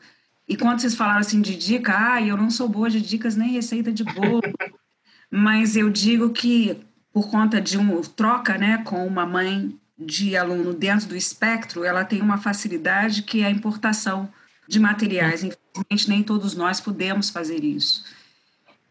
E 0.51 0.57
quando 0.57 0.81
vocês 0.81 0.97
falaram 0.97 1.21
assim 1.21 1.41
de 1.41 1.55
dica, 1.55 1.95
ah, 1.97 2.21
eu 2.21 2.37
não 2.37 2.51
sou 2.51 2.69
boa 2.69 2.91
de 2.91 3.01
dicas 3.01 3.37
nem 3.37 3.53
receita 3.53 3.93
de 3.93 4.03
bolo, 4.03 4.43
mas 5.31 5.77
eu 5.77 5.89
digo 5.89 6.31
que 6.31 6.77
por 7.13 7.31
conta 7.31 7.61
de 7.61 7.79
uma 7.79 8.03
troca 8.03 8.59
né, 8.59 8.79
com 8.79 9.07
uma 9.07 9.25
mãe 9.25 9.79
de 9.97 10.37
aluno 10.37 10.75
dentro 10.75 11.07
do 11.07 11.17
espectro, 11.17 11.85
ela 11.85 12.05
tem 12.05 12.21
uma 12.21 12.37
facilidade 12.37 13.23
que 13.23 13.43
é 13.43 13.47
a 13.47 13.51
importação 13.51 14.29
de 14.67 14.81
materiais. 14.81 15.45
Infelizmente, 15.45 16.09
nem 16.09 16.21
todos 16.21 16.57
nós 16.57 16.81
podemos 16.81 17.31
fazer 17.31 17.63
isso. 17.63 18.05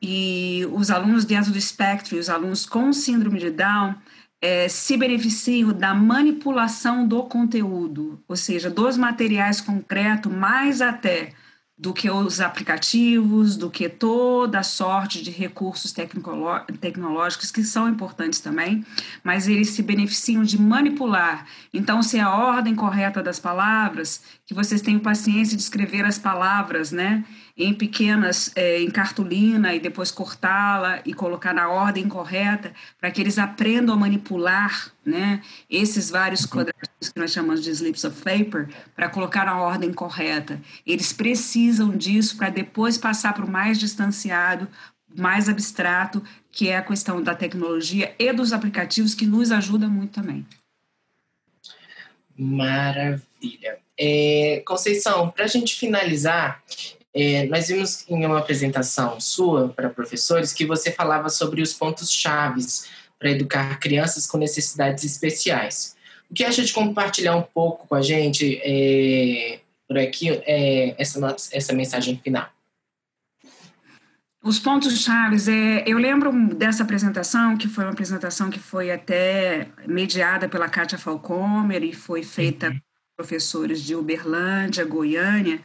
E 0.01 0.65
os 0.71 0.89
alunos 0.89 1.25
dentro 1.25 1.51
do 1.51 1.57
espectro 1.57 2.15
e 2.15 2.19
os 2.19 2.29
alunos 2.29 2.65
com 2.65 2.93
síndrome 2.93 3.37
de 3.37 3.49
Down, 3.49 3.95
é, 4.41 4.69
se 4.69 4.95
beneficiam 4.95 5.73
da 5.73 5.93
manipulação 5.93 7.05
do 7.05 7.23
conteúdo, 7.23 8.23
ou 8.29 8.37
seja, 8.37 8.69
dos 8.69 8.95
materiais 8.95 9.59
concretos, 9.59 10.31
mais 10.31 10.81
até 10.81 11.33
do 11.79 11.93
que 11.93 12.11
os 12.11 12.41
aplicativos, 12.41 13.55
do 13.55 13.69
que 13.69 13.87
toda 13.87 14.59
a 14.59 14.63
sorte 14.63 15.23
de 15.23 15.31
recursos 15.31 15.93
tecnológicos 15.93 17.51
que 17.51 17.63
são 17.63 17.87
importantes 17.87 18.41
também, 18.41 18.85
mas 19.23 19.47
eles 19.47 19.69
se 19.69 19.81
beneficiam 19.81 20.43
de 20.43 20.61
manipular. 20.61 21.45
Então, 21.73 22.03
se 22.03 22.17
é 22.17 22.21
a 22.21 22.35
ordem 22.35 22.75
correta 22.75 23.23
das 23.23 23.39
palavras, 23.39 24.21
que 24.45 24.53
vocês 24.53 24.81
tenham 24.81 24.99
paciência 24.99 25.55
de 25.55 25.63
escrever 25.63 26.03
as 26.03 26.19
palavras, 26.19 26.91
né? 26.91 27.23
Em 27.59 27.73
pequenas, 27.73 28.53
é, 28.55 28.81
em 28.81 28.89
cartolina 28.89 29.75
e 29.75 29.81
depois 29.81 30.11
cortá-la 30.11 31.01
e 31.05 31.13
colocar 31.13 31.53
na 31.53 31.67
ordem 31.67 32.07
correta, 32.07 32.73
para 32.97 33.11
que 33.11 33.19
eles 33.19 33.37
aprendam 33.37 33.93
a 33.93 33.97
manipular 33.97 34.93
né, 35.05 35.41
esses 35.69 36.09
vários 36.09 36.43
uhum. 36.43 36.51
quadradinhos 36.51 37.09
que 37.13 37.19
nós 37.19 37.31
chamamos 37.33 37.61
de 37.61 37.69
slips 37.71 38.05
of 38.05 38.21
paper, 38.23 38.69
para 38.95 39.09
colocar 39.09 39.45
na 39.45 39.59
ordem 39.59 39.91
correta. 39.91 40.61
Eles 40.87 41.11
precisam 41.11 41.89
disso 41.89 42.37
para 42.37 42.49
depois 42.49 42.97
passar 42.97 43.33
para 43.33 43.43
o 43.43 43.51
mais 43.51 43.77
distanciado, 43.77 44.65
mais 45.13 45.49
abstrato, 45.49 46.23
que 46.49 46.69
é 46.69 46.77
a 46.77 46.81
questão 46.81 47.21
da 47.21 47.35
tecnologia 47.35 48.15
e 48.17 48.31
dos 48.31 48.53
aplicativos, 48.53 49.13
que 49.13 49.25
nos 49.25 49.51
ajuda 49.51 49.87
muito 49.89 50.13
também. 50.13 50.45
Maravilha. 52.37 53.79
É, 53.97 54.63
Conceição, 54.65 55.29
para 55.29 55.43
a 55.43 55.47
gente 55.47 55.75
finalizar, 55.75 56.63
é, 57.21 57.45
nós 57.47 57.67
vimos 57.67 58.05
em 58.07 58.25
uma 58.25 58.39
apresentação 58.39 59.19
sua 59.19 59.69
para 59.69 59.89
professores 59.89 60.53
que 60.53 60.65
você 60.65 60.91
falava 60.91 61.29
sobre 61.29 61.61
os 61.61 61.73
pontos 61.73 62.11
chaves 62.11 62.89
para 63.17 63.31
educar 63.31 63.79
crianças 63.79 64.25
com 64.25 64.37
necessidades 64.37 65.03
especiais. 65.03 65.95
O 66.29 66.33
que 66.33 66.43
acha 66.43 66.63
de 66.63 66.71
compartilhar 66.71 67.35
um 67.35 67.41
pouco 67.41 67.87
com 67.87 67.95
a 67.95 68.01
gente 68.01 68.61
é, 68.63 69.59
por 69.87 69.97
aqui 69.97 70.29
é, 70.45 70.95
essa, 70.97 71.19
essa 71.51 71.73
mensagem 71.73 72.19
final? 72.23 72.47
Os 74.41 74.57
pontos 74.57 74.97
chaves, 75.01 75.49
é, 75.49 75.83
eu 75.85 75.97
lembro 75.97 76.31
dessa 76.55 76.83
apresentação, 76.83 77.57
que 77.57 77.67
foi 77.67 77.83
uma 77.83 77.91
apresentação 77.91 78.49
que 78.49 78.59
foi 78.59 78.89
até 78.89 79.67
mediada 79.85 80.47
pela 80.47 80.69
Kátia 80.69 80.97
Falcomer 80.97 81.83
e 81.83 81.91
foi 81.91 82.23
feita 82.23 82.67
uhum. 82.67 82.73
por 82.73 82.81
professores 83.17 83.83
de 83.83 83.95
Uberlândia, 83.95 84.85
Goiânia, 84.85 85.59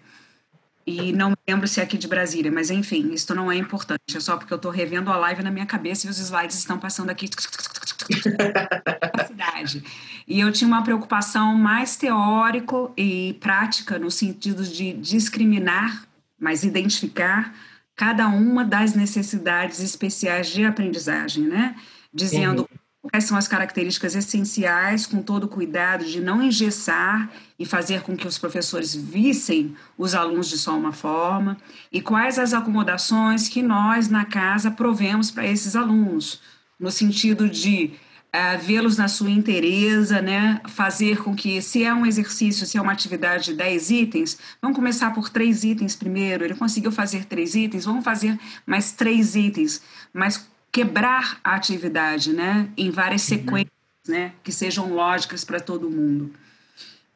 e 0.87 1.13
não 1.13 1.31
me 1.31 1.37
lembro 1.49 1.67
se 1.67 1.81
é 1.81 1.83
aqui 1.83 1.97
de 1.97 2.07
Brasília, 2.07 2.51
mas 2.53 2.71
enfim, 2.71 3.13
isso 3.13 3.35
não 3.35 3.51
é 3.51 3.57
importante, 3.57 4.17
é 4.17 4.21
só 4.21 4.37
porque 4.37 4.53
eu 4.53 4.57
estou 4.57 4.71
revendo 4.71 5.11
a 5.11 5.17
live 5.17 5.43
na 5.43 5.51
minha 5.51 5.67
cabeça 5.67 6.07
e 6.07 6.11
os 6.11 6.19
slides 6.19 6.59
estão 6.59 6.79
passando 6.79 7.11
aqui 7.11 7.29
na 9.17 9.25
cidade. 9.25 9.85
E 10.27 10.41
eu 10.41 10.53
tinha 10.53 10.69
uma 10.69 10.83
preocupação 10.83 11.55
mais 11.55 11.97
teórico 11.97 12.93
e 12.97 13.37
prática 13.41 13.99
no 13.99 14.11
sentido 14.11 14.63
de 14.63 14.93
discriminar, 14.93 16.07
mas 16.39 16.65
identificar 16.65 17.55
cada 17.97 18.29
uma 18.29 18.65
das 18.65 18.95
necessidades 18.95 19.81
especiais 19.81 20.49
de 20.49 20.65
aprendizagem, 20.65 21.45
né? 21.45 21.77
Dizendo 22.13 22.63
uhum 22.63 22.74
quais 23.15 23.27
são 23.27 23.37
as 23.37 23.47
características 23.47 24.17
essenciais, 24.17 25.07
com 25.07 25.23
todo 25.23 25.45
o 25.45 25.49
cuidado 25.49 26.05
de 26.05 26.21
não 26.21 26.43
engessar 26.43 27.31
e 27.57 27.65
fazer 27.65 28.03
com 28.03 28.17
que 28.17 28.27
os 28.27 28.39
professores 28.39 28.93
vissem 28.93 29.77
os 29.97 30.17
alunos 30.17 30.49
de 30.49 30.59
só 30.59 30.77
uma 30.77 30.91
forma, 30.93 31.57
e 31.93 32.01
quais 32.01 32.41
as 32.41 32.53
acomodações 32.53 33.47
que 33.49 33.63
nós, 33.63 34.09
na 34.09 34.25
casa, 34.25 34.69
provemos 34.69 35.31
para 35.31 35.47
esses 35.47 35.77
alunos, 35.77 36.41
no 36.77 36.91
sentido 36.91 37.49
de 37.49 37.93
uh, 38.35 38.59
vê-los 38.61 38.97
na 38.97 39.07
sua 39.07 39.31
inteireza, 39.31 40.21
né? 40.21 40.61
fazer 40.67 41.23
com 41.23 41.37
que, 41.37 41.63
se 41.63 41.85
é 41.85 41.95
um 41.95 42.05
exercício, 42.05 42.67
se 42.67 42.77
é 42.77 42.83
uma 42.83 42.91
atividade 42.91 43.45
de 43.45 43.55
10 43.55 43.91
itens, 43.91 44.39
vamos 44.61 44.75
começar 44.75 45.15
por 45.15 45.29
três 45.29 45.63
itens 45.63 45.95
primeiro. 45.95 46.45
Ele 46.45 46.57
conseguiu 46.57 46.91
fazer 46.91 47.27
três 47.27 47.55
itens, 47.55 47.85
vamos 47.85 48.03
fazer 48.03 48.37
mais 48.67 48.91
três 48.91 49.37
itens, 49.37 49.81
mas 50.13 50.53
quebrar 50.75 51.39
a 51.45 51.55
atividade, 51.55 52.33
né, 52.33 52.69
em 52.77 52.91
várias 52.91 53.23
uhum. 53.23 53.39
sequências, 53.39 53.71
né, 54.09 54.33
que 54.43 54.51
sejam 54.51 54.93
lógicas 54.93 55.45
para 55.45 55.61
todo 55.61 55.89
mundo. 55.89 56.35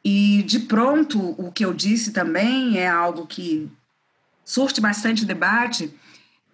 E 0.04 0.44
de 0.44 0.60
pronto, 0.60 1.34
o 1.36 1.50
que 1.50 1.64
eu 1.64 1.74
disse 1.74 2.12
também 2.12 2.78
é 2.78 2.86
algo 2.86 3.26
que 3.26 3.68
surte 4.44 4.80
bastante 4.80 5.24
debate, 5.24 5.92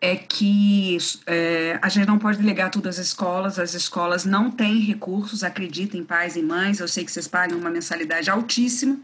é 0.01 0.17
que 0.17 0.97
é, 1.27 1.79
a 1.83 1.91
gente 1.91 2.07
não 2.07 2.19
pode 2.19 2.39
delegar 2.39 2.71
tudo 2.71 2.89
às 2.89 2.97
escolas, 2.97 3.59
as 3.59 3.75
escolas 3.75 4.25
não 4.25 4.51
têm 4.51 4.81
recursos, 4.81 5.45
acreditem 5.45 6.03
pais 6.03 6.37
e 6.37 6.43
mães, 6.43 6.81
eu 6.81 6.89
sei 6.89 7.05
que 7.05 7.13
vocês 7.13 7.29
pagam 7.29 7.59
uma 7.59 7.69
mensalidade 7.71 8.31
altíssima 8.31 8.99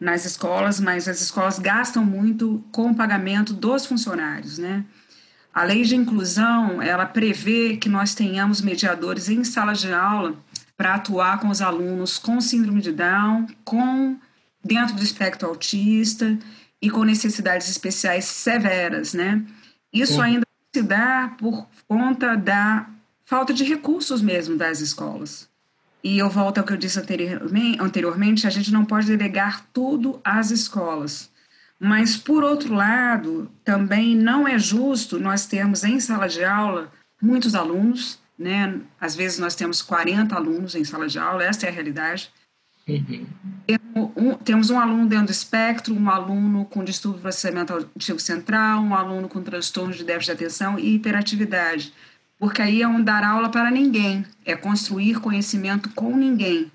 nas 0.00 0.24
escolas, 0.24 0.80
mas 0.80 1.08
as 1.08 1.20
escolas 1.20 1.58
gastam 1.58 2.06
muito 2.06 2.64
com 2.72 2.90
o 2.90 2.94
pagamento 2.94 3.52
dos 3.52 3.84
funcionários, 3.84 4.56
né? 4.56 4.82
A 5.54 5.62
lei 5.62 5.82
de 5.82 5.94
inclusão, 5.94 6.82
ela 6.82 7.06
prevê 7.06 7.76
que 7.76 7.88
nós 7.88 8.12
tenhamos 8.12 8.60
mediadores 8.60 9.28
em 9.28 9.44
sala 9.44 9.72
de 9.72 9.92
aula 9.92 10.36
para 10.76 10.96
atuar 10.96 11.38
com 11.38 11.46
os 11.46 11.62
alunos 11.62 12.18
com 12.18 12.40
síndrome 12.40 12.80
de 12.80 12.90
Down, 12.90 13.46
com 13.64 14.18
dentro 14.64 14.96
do 14.96 15.02
espectro 15.04 15.48
autista 15.48 16.36
e 16.82 16.90
com 16.90 17.04
necessidades 17.04 17.68
especiais 17.68 18.24
severas, 18.24 19.14
né? 19.14 19.44
Isso 19.92 20.20
ainda 20.20 20.44
se 20.74 20.82
dá 20.82 21.32
por 21.38 21.68
conta 21.86 22.36
da 22.36 22.86
falta 23.24 23.54
de 23.54 23.62
recursos 23.62 24.20
mesmo 24.20 24.56
das 24.56 24.80
escolas. 24.80 25.48
E 26.02 26.18
eu 26.18 26.28
volto 26.28 26.58
ao 26.58 26.64
que 26.64 26.72
eu 26.72 26.76
disse 26.76 26.98
anteriormente, 26.98 28.44
a 28.44 28.50
gente 28.50 28.72
não 28.72 28.84
pode 28.84 29.06
delegar 29.06 29.64
tudo 29.72 30.20
às 30.24 30.50
escolas 30.50 31.32
Mas, 31.78 32.16
por 32.16 32.42
outro 32.44 32.72
lado, 32.72 33.50
também 33.64 34.16
não 34.16 34.46
é 34.46 34.58
justo 34.58 35.18
nós 35.18 35.46
termos 35.46 35.84
em 35.84 36.00
sala 36.00 36.28
de 36.28 36.44
aula 36.44 36.92
muitos 37.20 37.54
alunos, 37.54 38.18
né? 38.38 38.80
Às 39.00 39.14
vezes 39.16 39.38
nós 39.38 39.54
temos 39.54 39.82
40 39.82 40.34
alunos 40.34 40.74
em 40.74 40.84
sala 40.84 41.08
de 41.08 41.18
aula, 41.18 41.44
essa 41.44 41.66
é 41.66 41.68
a 41.68 41.72
realidade. 41.72 42.30
Uhum. 42.86 43.26
Temos 44.44 44.68
um 44.68 44.78
aluno 44.78 45.06
dentro 45.06 45.26
do 45.26 45.32
espectro, 45.32 45.94
um 45.94 46.10
aluno 46.10 46.66
com 46.66 46.84
distúrbio 46.84 47.18
do 47.18 47.22
processamento 47.22 47.72
auditivo 47.72 48.18
central, 48.18 48.82
um 48.82 48.94
aluno 48.94 49.28
com 49.28 49.42
transtorno 49.42 49.94
de 49.94 50.04
déficit 50.04 50.26
de 50.36 50.44
atenção 50.44 50.78
e 50.78 50.94
hiperatividade. 50.94 51.92
Porque 52.38 52.60
aí 52.60 52.82
é 52.82 52.88
um 52.88 53.02
dar 53.02 53.24
aula 53.24 53.48
para 53.48 53.70
ninguém, 53.70 54.26
é 54.44 54.54
construir 54.54 55.20
conhecimento 55.20 55.88
com 55.90 56.14
ninguém. 56.14 56.70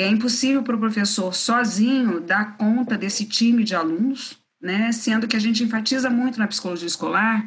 E 0.00 0.02
é 0.02 0.08
impossível 0.08 0.62
para 0.62 0.74
o 0.74 0.78
professor 0.78 1.34
sozinho 1.34 2.20
dar 2.20 2.56
conta 2.56 2.96
desse 2.96 3.26
time 3.26 3.62
de 3.62 3.74
alunos, 3.74 4.38
né? 4.58 4.90
sendo 4.92 5.28
que 5.28 5.36
a 5.36 5.38
gente 5.38 5.62
enfatiza 5.62 6.08
muito 6.08 6.38
na 6.38 6.48
psicologia 6.48 6.86
escolar. 6.86 7.46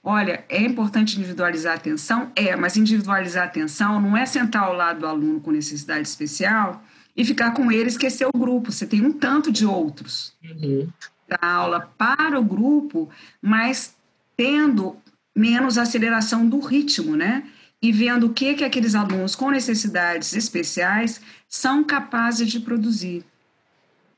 Olha, 0.00 0.44
é 0.48 0.62
importante 0.62 1.18
individualizar 1.18 1.72
a 1.72 1.74
atenção? 1.74 2.30
É, 2.36 2.54
mas 2.54 2.76
individualizar 2.76 3.42
a 3.42 3.46
atenção 3.46 4.00
não 4.00 4.16
é 4.16 4.24
sentar 4.26 4.62
ao 4.62 4.74
lado 4.74 5.00
do 5.00 5.06
aluno 5.08 5.40
com 5.40 5.50
necessidade 5.50 6.06
especial 6.06 6.84
e 7.16 7.24
ficar 7.24 7.50
com 7.50 7.72
ele 7.72 7.86
e 7.86 7.88
esquecer 7.88 8.28
o 8.32 8.38
grupo. 8.38 8.70
Você 8.70 8.86
tem 8.86 9.04
um 9.04 9.12
tanto 9.12 9.50
de 9.50 9.66
outros. 9.66 10.34
Uhum. 10.44 10.88
Da 11.26 11.40
aula 11.42 11.92
para 11.98 12.38
o 12.38 12.44
grupo, 12.44 13.10
mas 13.42 13.96
tendo 14.36 14.96
menos 15.34 15.76
aceleração 15.76 16.48
do 16.48 16.60
ritmo, 16.60 17.16
né? 17.16 17.42
E 17.82 17.90
vendo 17.90 18.26
o 18.26 18.32
que, 18.32 18.54
que 18.54 18.64
aqueles 18.64 18.94
alunos 18.94 19.34
com 19.34 19.50
necessidades 19.50 20.32
especiais 20.34 21.20
são 21.48 21.82
capazes 21.82 22.48
de 22.48 22.60
produzir. 22.60 23.24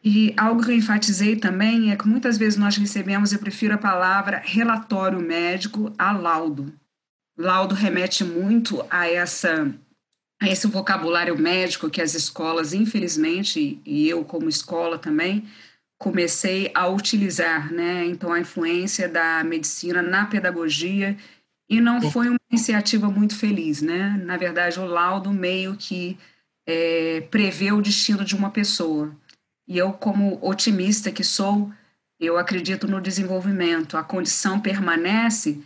E 0.02 0.34
algo 0.36 0.64
que 0.64 0.70
eu 0.70 0.76
enfatizei 0.76 1.36
também 1.36 1.92
é 1.92 1.96
que 1.96 2.08
muitas 2.08 2.38
vezes 2.38 2.58
nós 2.58 2.76
recebemos, 2.76 3.32
eu 3.32 3.38
prefiro 3.38 3.74
a 3.74 3.78
palavra 3.78 4.42
relatório 4.44 5.20
médico 5.20 5.92
a 5.98 6.12
laudo. 6.12 6.72
Laudo 7.36 7.74
remete 7.74 8.24
muito 8.24 8.84
a 8.90 9.08
essa 9.08 9.72
a 10.42 10.48
esse 10.48 10.66
vocabulário 10.66 11.38
médico 11.38 11.90
que 11.90 12.00
as 12.00 12.14
escolas, 12.14 12.72
infelizmente, 12.72 13.78
e 13.84 14.08
eu 14.08 14.24
como 14.24 14.48
escola 14.48 14.98
também, 14.98 15.44
comecei 15.98 16.70
a 16.74 16.88
utilizar, 16.88 17.70
né? 17.70 18.06
Então, 18.06 18.32
a 18.32 18.40
influência 18.40 19.06
da 19.06 19.44
medicina 19.44 20.00
na 20.00 20.24
pedagogia 20.24 21.14
e 21.68 21.78
não 21.78 22.00
foi 22.10 22.28
uma 22.30 22.38
iniciativa 22.50 23.10
muito 23.10 23.36
feliz, 23.36 23.82
né? 23.82 24.18
Na 24.24 24.38
verdade, 24.38 24.80
o 24.80 24.86
laudo 24.86 25.30
meio 25.30 25.76
que 25.76 26.18
é, 26.72 27.20
prevê 27.32 27.72
o 27.72 27.82
destino 27.82 28.24
de 28.24 28.36
uma 28.36 28.48
pessoa. 28.48 29.12
E 29.66 29.76
eu, 29.76 29.92
como 29.92 30.38
otimista 30.40 31.10
que 31.10 31.24
sou, 31.24 31.72
eu 32.18 32.38
acredito 32.38 32.86
no 32.86 33.00
desenvolvimento. 33.00 33.96
A 33.96 34.04
condição 34.04 34.60
permanece, 34.60 35.60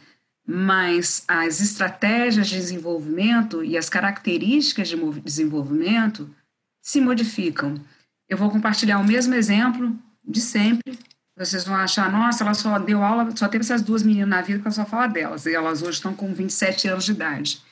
mas 0.47 1.23
as 1.29 1.61
estratégias 1.61 2.49
de 2.49 2.57
desenvolvimento 2.57 3.62
e 3.62 3.77
as 3.77 3.90
características 3.90 4.88
de 4.88 4.97
desenvolvimento 5.21 6.35
se 6.81 7.03
modificam. 7.03 7.79
Eu 8.27 8.38
vou 8.38 8.51
compartilhar 8.51 8.99
o 8.99 9.05
mesmo 9.05 9.35
exemplo 9.35 9.95
de 10.27 10.40
sempre. 10.40 10.99
Vocês 11.37 11.64
vão 11.64 11.77
achar, 11.77 12.11
nossa, 12.11 12.45
ela 12.45 12.55
só 12.55 12.79
deu 12.79 13.03
aula, 13.03 13.31
só 13.37 13.47
teve 13.47 13.62
essas 13.62 13.83
duas 13.83 14.03
meninas 14.03 14.29
na 14.29 14.40
vida 14.40 14.61
que 14.61 14.69
eu 14.69 14.73
só 14.73 14.87
falo 14.87 15.12
delas. 15.12 15.45
E 15.45 15.55
elas 15.55 15.83
hoje 15.83 15.99
estão 15.99 16.14
com 16.14 16.33
27 16.33 16.88
anos 16.88 17.05
de 17.05 17.12
idade. 17.12 17.62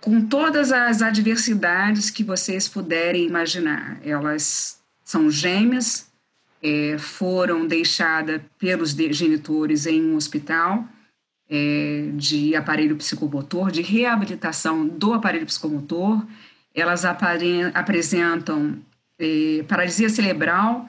Com 0.00 0.26
todas 0.26 0.72
as 0.72 1.02
adversidades 1.02 2.08
que 2.10 2.24
vocês 2.24 2.66
puderem 2.68 3.26
imaginar, 3.26 4.00
elas 4.02 4.80
são 5.04 5.30
gêmeas, 5.30 6.10
é, 6.62 6.96
foram 6.98 7.66
deixadas 7.66 8.40
pelos 8.58 8.90
genitores 8.92 9.86
em 9.86 10.02
um 10.02 10.16
hospital 10.16 10.84
é, 11.48 12.10
de 12.14 12.54
aparelho 12.56 12.96
psicomotor, 12.96 13.70
de 13.70 13.82
reabilitação 13.82 14.86
do 14.86 15.12
aparelho 15.12 15.46
psicomotor. 15.46 16.24
Elas 16.74 17.04
apresentam 17.04 18.78
é, 19.18 19.64
paralisia 19.68 20.08
cerebral, 20.08 20.88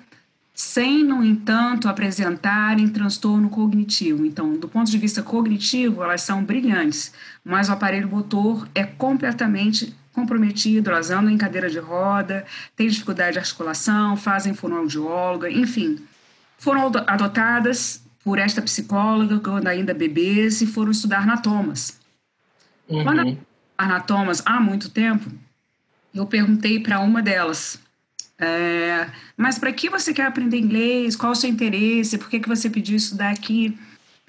sem, 0.62 1.04
no 1.04 1.24
entanto, 1.24 1.90
apresentarem 1.90 2.88
transtorno 2.88 3.50
cognitivo. 3.50 4.24
Então, 4.26 4.54
do 4.54 4.70
ponto 4.70 4.90
de 4.92 4.98
vista 4.98 5.24
cognitivo, 5.24 6.04
elas 6.04 6.22
são 6.22 6.44
brilhantes, 6.44 7.12
mas 7.44 7.68
o 7.68 7.72
aparelho 7.72 8.08
motor 8.08 8.68
é 8.76 8.84
completamente 8.84 9.96
comprometido, 10.14 10.92
elas 10.92 11.10
andam 11.10 11.32
em 11.32 11.38
cadeira 11.38 11.70
de 11.70 11.80
roda, 11.80 12.46
têm 12.76 12.88
dificuldade 12.88 13.34
de 13.34 13.40
articulação, 13.40 14.16
fazem 14.16 14.54
fonoaudióloga, 14.54 15.50
enfim. 15.50 16.00
Foram 16.58 16.92
adotadas 17.08 18.04
por 18.24 18.38
esta 18.38 18.62
psicóloga 18.62 19.40
quando 19.40 19.68
ainda 19.68 19.94
bebês 19.94 20.62
e 20.62 20.68
foram 20.68 20.92
estudar 20.92 21.26
na 21.26 21.38
Thomas. 21.38 22.00
Uhum. 22.88 23.04
Quando 23.04 23.38
na 23.80 24.00
Thomas 24.00 24.44
há 24.46 24.60
muito 24.60 24.90
tempo, 24.90 25.28
eu 26.14 26.26
perguntei 26.28 26.80
para 26.80 27.00
uma 27.00 27.22
delas, 27.22 27.80
é, 28.42 29.08
mas 29.38 29.60
para 29.60 29.72
que 29.72 29.88
você 29.88 30.14
quer 30.14 30.26
aprender 30.26 30.58
inglês? 30.58 31.16
Qual 31.16 31.32
o 31.32 31.36
seu 31.36 31.48
interesse? 31.48 32.18
Por 32.18 32.28
que, 32.28 32.40
que 32.40 32.50
você 32.50 32.72
pediu 32.72 32.98
estudar 32.98 33.30
aqui? 33.30 33.78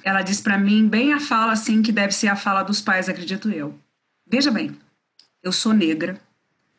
Ela 0.05 0.21
disse 0.21 0.43
para 0.43 0.59
mim, 0.59 0.87
bem 0.87 1.15
a 1.15 1.21
fala 1.21 1.53
assim, 1.53 1.81
que 1.81 1.91
deve 1.91 2.13
ser 2.13 2.29
a 2.29 2.37
fala 2.37 2.63
dos 2.63 2.81
pais, 2.81 3.09
acredito 3.09 3.51
eu. 3.51 3.79
Veja 4.27 4.51
bem, 4.51 4.77
eu 5.43 5.51
sou 5.51 5.73
negra, 5.73 6.21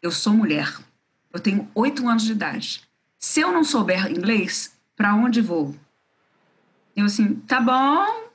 eu 0.01 0.11
sou 0.11 0.33
mulher, 0.33 0.71
eu 1.31 1.39
tenho 1.39 1.67
oito 1.73 2.07
anos 2.07 2.23
de 2.23 2.33
idade. 2.33 2.81
Se 3.17 3.39
eu 3.39 3.51
não 3.51 3.63
souber 3.63 4.11
inglês, 4.11 4.77
para 4.95 5.15
onde 5.15 5.41
vou? 5.41 5.73
Eu 6.95 7.05
assim, 7.05 7.35
tá 7.47 7.59
bom, 7.59 8.29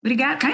obrigada. 0.00 0.46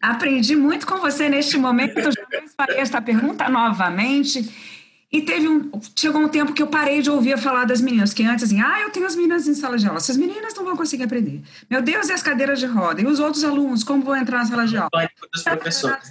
Aprendi 0.00 0.54
muito 0.54 0.86
com 0.86 0.98
você 0.98 1.28
neste 1.28 1.56
momento. 1.56 1.94
Já 2.12 2.22
farei 2.56 2.76
esta 2.76 3.00
pergunta 3.00 3.48
novamente. 3.48 4.83
E 5.14 5.22
teve 5.22 5.46
um. 5.46 5.70
Chegou 5.94 6.20
um 6.20 6.28
tempo 6.28 6.52
que 6.52 6.60
eu 6.60 6.66
parei 6.66 7.00
de 7.00 7.08
ouvir 7.08 7.38
falar 7.38 7.64
das 7.66 7.80
meninas, 7.80 8.12
que 8.12 8.24
antes 8.24 8.46
assim, 8.46 8.60
ah, 8.60 8.80
eu 8.80 8.90
tenho 8.90 9.06
as 9.06 9.14
meninas 9.14 9.46
em 9.46 9.54
sala 9.54 9.78
de 9.78 9.86
aula. 9.86 9.98
Essas 9.98 10.16
meninas 10.16 10.52
não 10.56 10.64
vão 10.64 10.76
conseguir 10.76 11.04
aprender. 11.04 11.40
Meu 11.70 11.80
Deus, 11.80 12.08
e 12.08 12.12
as 12.12 12.20
cadeiras 12.20 12.58
de 12.58 12.66
roda? 12.66 13.00
E 13.00 13.06
os 13.06 13.20
outros 13.20 13.44
alunos, 13.44 13.84
como 13.84 14.02
vão 14.02 14.16
entrar 14.16 14.38
na 14.38 14.46
sala 14.46 14.66
de 14.66 14.76
aula? 14.76 14.90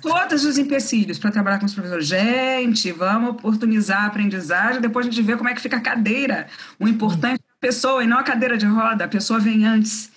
Todos 0.02 0.46
os 0.46 0.58
empecilhos 0.58 1.20
para 1.20 1.32
trabalhar 1.32 1.60
com 1.60 1.66
os 1.66 1.74
professores. 1.74 2.08
Gente, 2.08 2.94
vamos 2.94 3.32
oportunizar 3.32 4.06
a 4.06 4.08
aprendizagem, 4.08 4.80
depois 4.80 5.06
a 5.06 5.10
gente 5.10 5.22
vê 5.22 5.36
como 5.36 5.50
é 5.50 5.54
que 5.54 5.60
fica 5.60 5.76
a 5.76 5.82
cadeira. 5.82 6.48
O 6.80 6.88
importante 6.88 7.42
é 7.42 7.52
a 7.52 7.60
pessoa 7.60 8.02
e 8.06 8.08
não 8.08 8.20
a 8.20 8.24
cadeira 8.24 8.56
de 8.56 8.66
roda, 8.66 9.04
a 9.04 9.10
pessoa 9.10 9.38
vem 9.38 9.66
antes. 9.66 10.14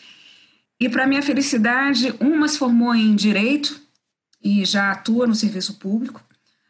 E 0.78 0.88
para 0.88 1.08
minha 1.08 1.22
felicidade, 1.22 2.14
uma 2.20 2.46
se 2.46 2.56
formou 2.56 2.94
em 2.94 3.16
direito 3.16 3.80
e 4.40 4.64
já 4.64 4.92
atua 4.92 5.26
no 5.26 5.34
serviço 5.34 5.74
público 5.74 6.24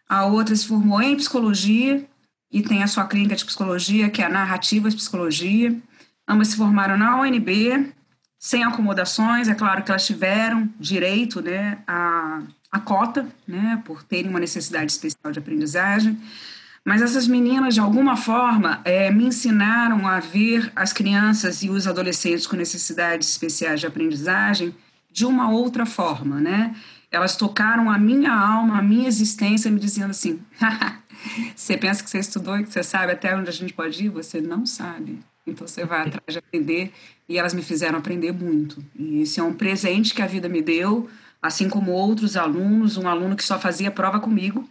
a 0.08 0.24
outra 0.24 0.54
se 0.54 0.66
formou 0.66 1.00
em 1.02 1.16
psicologia 1.16 2.06
e 2.50 2.62
tem 2.62 2.82
a 2.82 2.86
sua 2.86 3.06
clínica 3.06 3.36
de 3.36 3.44
psicologia, 3.44 4.08
que 4.08 4.22
é 4.22 4.26
a 4.26 4.30
narrativa 4.30 4.88
de 4.88 4.96
psicologia. 4.96 5.76
Ambas 6.28 6.48
se 6.48 6.56
formaram 6.56 6.96
na 6.96 7.20
UNB, 7.20 7.92
sem 8.38 8.62
acomodações, 8.62 9.48
é 9.48 9.54
claro 9.54 9.82
que 9.82 9.90
elas 9.90 10.06
tiveram 10.06 10.68
direito 10.78 11.40
né, 11.40 11.78
a, 11.86 12.42
a 12.70 12.78
cota, 12.78 13.26
né, 13.46 13.82
por 13.84 14.02
terem 14.04 14.30
uma 14.30 14.40
necessidade 14.40 14.92
especial 14.92 15.32
de 15.32 15.38
aprendizagem. 15.38 16.18
Mas 16.84 17.02
essas 17.02 17.26
meninas, 17.26 17.74
de 17.74 17.80
alguma 17.80 18.16
forma, 18.16 18.80
é, 18.84 19.10
me 19.10 19.24
ensinaram 19.24 20.06
a 20.06 20.20
ver 20.20 20.70
as 20.76 20.92
crianças 20.92 21.64
e 21.64 21.68
os 21.68 21.88
adolescentes 21.88 22.46
com 22.46 22.54
necessidades 22.54 23.28
especiais 23.28 23.80
de 23.80 23.86
aprendizagem 23.88 24.72
de 25.10 25.26
uma 25.26 25.50
outra 25.50 25.84
forma, 25.84 26.38
né? 26.38 26.76
Elas 27.16 27.34
tocaram 27.34 27.90
a 27.90 27.98
minha 27.98 28.30
alma, 28.30 28.78
a 28.78 28.82
minha 28.82 29.08
existência, 29.08 29.70
me 29.70 29.80
dizendo 29.80 30.10
assim: 30.10 30.38
você 31.56 31.78
pensa 31.78 32.04
que 32.04 32.10
você 32.10 32.18
estudou 32.18 32.58
e 32.58 32.64
que 32.64 32.70
você 32.70 32.82
sabe 32.82 33.12
até 33.12 33.34
onde 33.34 33.48
a 33.48 33.52
gente 33.52 33.72
pode 33.72 34.04
ir? 34.04 34.10
Você 34.10 34.38
não 34.38 34.66
sabe. 34.66 35.18
Então 35.46 35.66
você 35.66 35.82
vai 35.86 36.02
atrás 36.02 36.24
de 36.28 36.38
aprender. 36.38 36.92
E 37.26 37.38
elas 37.38 37.54
me 37.54 37.62
fizeram 37.62 37.98
aprender 37.98 38.32
muito. 38.32 38.84
E 38.94 39.22
esse 39.22 39.40
é 39.40 39.42
um 39.42 39.54
presente 39.54 40.14
que 40.14 40.20
a 40.20 40.26
vida 40.26 40.46
me 40.46 40.60
deu, 40.60 41.08
assim 41.40 41.70
como 41.70 41.90
outros 41.90 42.36
alunos. 42.36 42.98
Um 42.98 43.08
aluno 43.08 43.34
que 43.34 43.42
só 43.42 43.58
fazia 43.58 43.90
prova 43.90 44.20
comigo, 44.20 44.68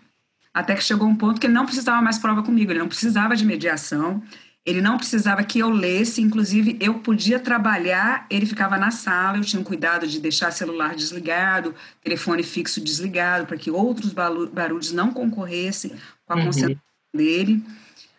até 0.54 0.76
que 0.76 0.84
chegou 0.84 1.08
um 1.08 1.16
ponto 1.16 1.42
que 1.42 1.48
ele 1.48 1.54
não 1.54 1.66
precisava 1.66 2.00
mais 2.00 2.20
prova 2.20 2.44
comigo, 2.44 2.72
ele 2.72 2.80
não 2.80 2.88
precisava 2.88 3.36
de 3.36 3.44
mediação. 3.44 4.22
Ele 4.65 4.82
não 4.82 4.97
precisava 4.97 5.43
que 5.43 5.60
eu 5.60 5.69
lesse, 5.69 6.21
inclusive 6.21 6.75
eu 6.80 6.95
podia 6.95 7.39
trabalhar, 7.39 8.25
ele 8.32 8.47
ficava 8.47 8.78
na 8.78 8.89
sala, 8.89 9.38
eu 9.38 9.41
tinha 9.41 9.60
um 9.60 9.63
cuidado 9.63 10.08
de 10.08 10.19
deixar 10.19 10.49
celular 10.51 10.95
desligado, 10.95 11.75
telefone 12.04 12.41
fixo 12.41 12.82
desligado, 12.82 13.45
para 13.45 13.58
que 13.58 13.69
outros 13.69 14.12
barulhos 14.12 14.91
não 14.91 15.13
concorressem 15.13 15.91
com 16.25 16.34
a 16.34 16.38
uhum. 16.38 16.45
concentração 16.45 16.82
dele. 17.13 17.63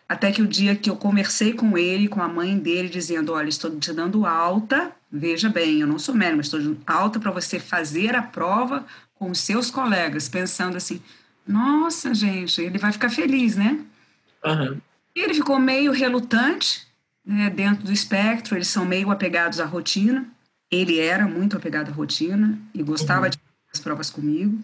Até 0.07 0.31
que 0.31 0.41
o 0.41 0.47
dia 0.47 0.73
que 0.73 0.89
eu 0.89 0.95
conversei 0.95 1.51
com 1.51 1.77
ele, 1.77 2.07
com 2.07 2.21
a 2.21 2.29
mãe 2.29 2.57
dele, 2.57 2.87
dizendo: 2.87 3.33
Olha, 3.33 3.49
estou 3.49 3.77
te 3.77 3.91
dando 3.91 4.25
alta, 4.25 4.93
veja 5.11 5.49
bem, 5.49 5.81
eu 5.81 5.87
não 5.87 5.99
sou 5.99 6.15
médico, 6.15 6.37
mas 6.37 6.45
estou 6.45 6.61
dando 6.61 6.79
alta 6.87 7.19
para 7.19 7.31
você 7.31 7.59
fazer 7.59 8.15
a 8.15 8.21
prova 8.21 8.85
com 9.15 9.29
os 9.29 9.39
seus 9.39 9.69
colegas, 9.69 10.29
pensando 10.29 10.77
assim: 10.77 11.01
Nossa, 11.45 12.13
gente, 12.13 12.61
ele 12.61 12.77
vai 12.77 12.93
ficar 12.93 13.09
feliz, 13.09 13.57
né? 13.57 13.81
Uhum. 14.45 14.79
Ele 15.19 15.33
ficou 15.33 15.59
meio 15.59 15.91
relutante, 15.91 16.85
né, 17.25 17.49
dentro 17.49 17.83
do 17.85 17.91
espectro, 17.91 18.55
eles 18.55 18.67
são 18.67 18.85
meio 18.85 19.09
apegados 19.09 19.59
à 19.59 19.65
rotina. 19.65 20.25
Ele 20.69 20.99
era 20.99 21.27
muito 21.27 21.57
apegado 21.57 21.89
à 21.89 21.91
rotina 21.91 22.59
e 22.73 22.83
gostava 22.83 23.25
uhum. 23.25 23.29
de 23.31 23.37
fazer 23.37 23.69
as 23.73 23.79
provas 23.79 24.09
comigo. 24.09 24.59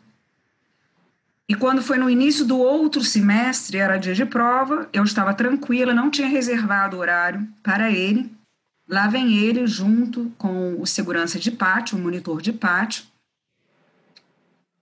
E 1.49 1.55
quando 1.55 1.81
foi 1.81 1.97
no 1.97 2.09
início 2.09 2.45
do 2.45 2.57
outro 2.57 3.03
semestre, 3.03 3.77
era 3.77 3.97
dia 3.97 4.13
de 4.13 4.25
prova, 4.25 4.87
eu 4.93 5.03
estava 5.03 5.33
tranquila, 5.33 5.93
não 5.93 6.09
tinha 6.09 6.27
reservado 6.27 6.97
horário 6.97 7.47
para 7.61 7.91
ele. 7.91 8.31
Lá 8.87 9.07
vem 9.07 9.37
ele 9.37 9.65
junto 9.65 10.31
com 10.37 10.79
o 10.79 10.85
segurança 10.85 11.39
de 11.39 11.51
pátio, 11.51 11.97
o 11.97 12.01
monitor 12.01 12.41
de 12.41 12.53
pátio, 12.53 13.05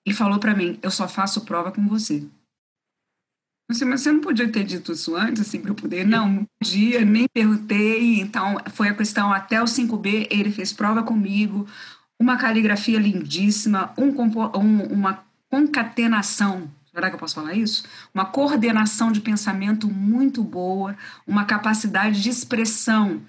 e 0.05 0.13
falou 0.13 0.39
para 0.39 0.55
mim: 0.55 0.77
Eu 0.81 0.91
só 0.91 1.07
faço 1.07 1.41
prova 1.41 1.71
com 1.71 1.87
você. 1.87 2.23
Assim, 3.71 3.85
mas 3.85 4.01
você 4.01 4.11
não 4.11 4.21
podia 4.21 4.51
ter 4.51 4.63
dito 4.63 4.91
isso 4.91 5.15
antes, 5.15 5.41
assim, 5.41 5.59
para 5.61 5.71
eu 5.71 5.75
poder? 5.75 6.05
Não, 6.05 6.27
não 6.29 6.47
podia, 6.59 7.05
nem 7.05 7.27
perguntei. 7.33 8.19
Então, 8.19 8.57
foi 8.73 8.89
a 8.89 8.93
questão 8.93 9.31
até 9.31 9.61
o 9.61 9.65
5B, 9.65 10.27
ele 10.29 10.51
fez 10.51 10.73
prova 10.73 11.03
comigo, 11.03 11.67
uma 12.19 12.37
caligrafia 12.37 12.99
lindíssima, 12.99 13.93
um, 13.97 14.09
um, 14.09 14.83
uma 14.93 15.23
concatenação, 15.49 16.69
será 16.93 17.09
que 17.09 17.15
eu 17.15 17.19
posso 17.19 17.35
falar 17.35 17.53
isso? 17.53 17.83
Uma 18.13 18.25
coordenação 18.25 19.11
de 19.11 19.21
pensamento 19.21 19.87
muito 19.89 20.43
boa, 20.43 20.95
uma 21.25 21.45
capacidade 21.45 22.21
de 22.21 22.29
expressão 22.29 23.21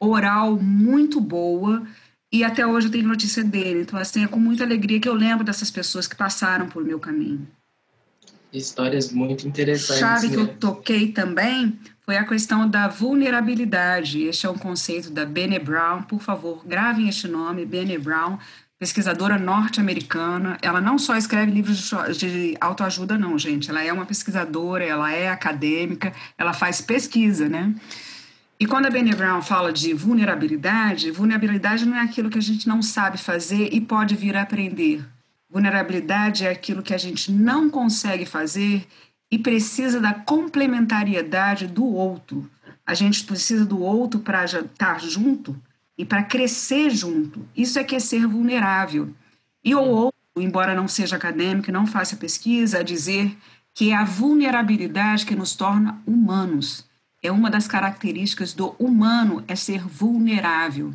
oral 0.00 0.56
muito 0.58 1.20
boa, 1.20 1.86
e 2.32 2.42
até 2.44 2.66
hoje 2.66 2.86
eu 2.86 2.92
tenho 2.92 3.06
notícia 3.06 3.44
dele. 3.44 3.82
Então, 3.82 3.98
assim, 3.98 4.24
é 4.24 4.28
com 4.28 4.38
muita 4.38 4.64
alegria 4.64 5.00
que 5.00 5.08
eu 5.08 5.14
lembro 5.14 5.44
dessas 5.44 5.70
pessoas 5.70 6.08
que 6.08 6.16
passaram 6.16 6.68
por 6.68 6.84
meu 6.84 6.98
caminho 6.98 7.46
histórias 8.52 9.12
muito 9.12 9.46
interessantes. 9.46 10.00
Chave 10.00 10.28
que 10.28 10.36
eu 10.36 10.48
toquei 10.48 11.08
também 11.08 11.78
foi 12.04 12.16
a 12.16 12.24
questão 12.24 12.68
da 12.68 12.88
vulnerabilidade. 12.88 14.22
Este 14.24 14.46
é 14.46 14.50
um 14.50 14.58
conceito 14.58 15.10
da 15.10 15.24
Bene 15.24 15.58
Brown. 15.58 16.02
Por 16.02 16.20
favor, 16.20 16.66
gravem 16.66 17.08
este 17.08 17.28
nome, 17.28 17.64
Bene 17.64 17.96
Brown, 17.98 18.38
pesquisadora 18.78 19.38
norte-americana. 19.38 20.58
Ela 20.62 20.80
não 20.80 20.98
só 20.98 21.16
escreve 21.16 21.52
livros 21.52 21.92
de 22.18 22.56
autoajuda, 22.60 23.16
não, 23.16 23.38
gente. 23.38 23.70
Ela 23.70 23.84
é 23.84 23.92
uma 23.92 24.06
pesquisadora, 24.06 24.84
ela 24.84 25.12
é 25.12 25.28
acadêmica, 25.28 26.12
ela 26.36 26.52
faz 26.52 26.80
pesquisa, 26.80 27.48
né? 27.48 27.74
E 28.58 28.66
quando 28.66 28.86
a 28.86 28.90
Bene 28.90 29.14
Brown 29.14 29.40
fala 29.40 29.72
de 29.72 29.94
vulnerabilidade, 29.94 31.10
vulnerabilidade 31.10 31.86
não 31.86 31.96
é 31.96 32.00
aquilo 32.00 32.28
que 32.28 32.38
a 32.38 32.42
gente 32.42 32.68
não 32.68 32.82
sabe 32.82 33.16
fazer 33.16 33.70
e 33.72 33.80
pode 33.80 34.14
vir 34.14 34.36
a 34.36 34.42
aprender. 34.42 35.02
Vulnerabilidade 35.50 36.46
é 36.46 36.50
aquilo 36.50 36.82
que 36.82 36.94
a 36.94 36.98
gente 36.98 37.32
não 37.32 37.68
consegue 37.68 38.24
fazer 38.24 38.86
e 39.30 39.36
precisa 39.38 40.00
da 40.00 40.14
complementariedade 40.14 41.66
do 41.66 41.84
outro. 41.84 42.48
A 42.86 42.94
gente 42.94 43.24
precisa 43.24 43.64
do 43.64 43.80
outro 43.80 44.20
para 44.20 44.44
estar 44.44 45.00
junto 45.00 45.60
e 45.98 46.04
para 46.04 46.22
crescer 46.22 46.90
junto. 46.90 47.46
Isso 47.56 47.78
é 47.78 47.84
que 47.84 47.96
é 47.96 48.00
ser 48.00 48.26
vulnerável. 48.26 49.12
E 49.64 49.74
o 49.74 49.80
outro, 49.80 50.18
embora 50.36 50.74
não 50.74 50.86
seja 50.86 51.16
acadêmico 51.16 51.72
não 51.72 51.86
faça 51.86 52.16
pesquisa, 52.16 52.78
a 52.78 52.82
dizer 52.82 53.36
que 53.74 53.90
é 53.90 53.96
a 53.96 54.04
vulnerabilidade 54.04 55.26
que 55.26 55.34
nos 55.34 55.54
torna 55.54 56.00
humanos. 56.06 56.88
É 57.22 57.30
uma 57.30 57.50
das 57.50 57.66
características 57.66 58.54
do 58.54 58.70
humano 58.78 59.44
é 59.46 59.54
ser 59.54 59.86
vulnerável. 59.86 60.94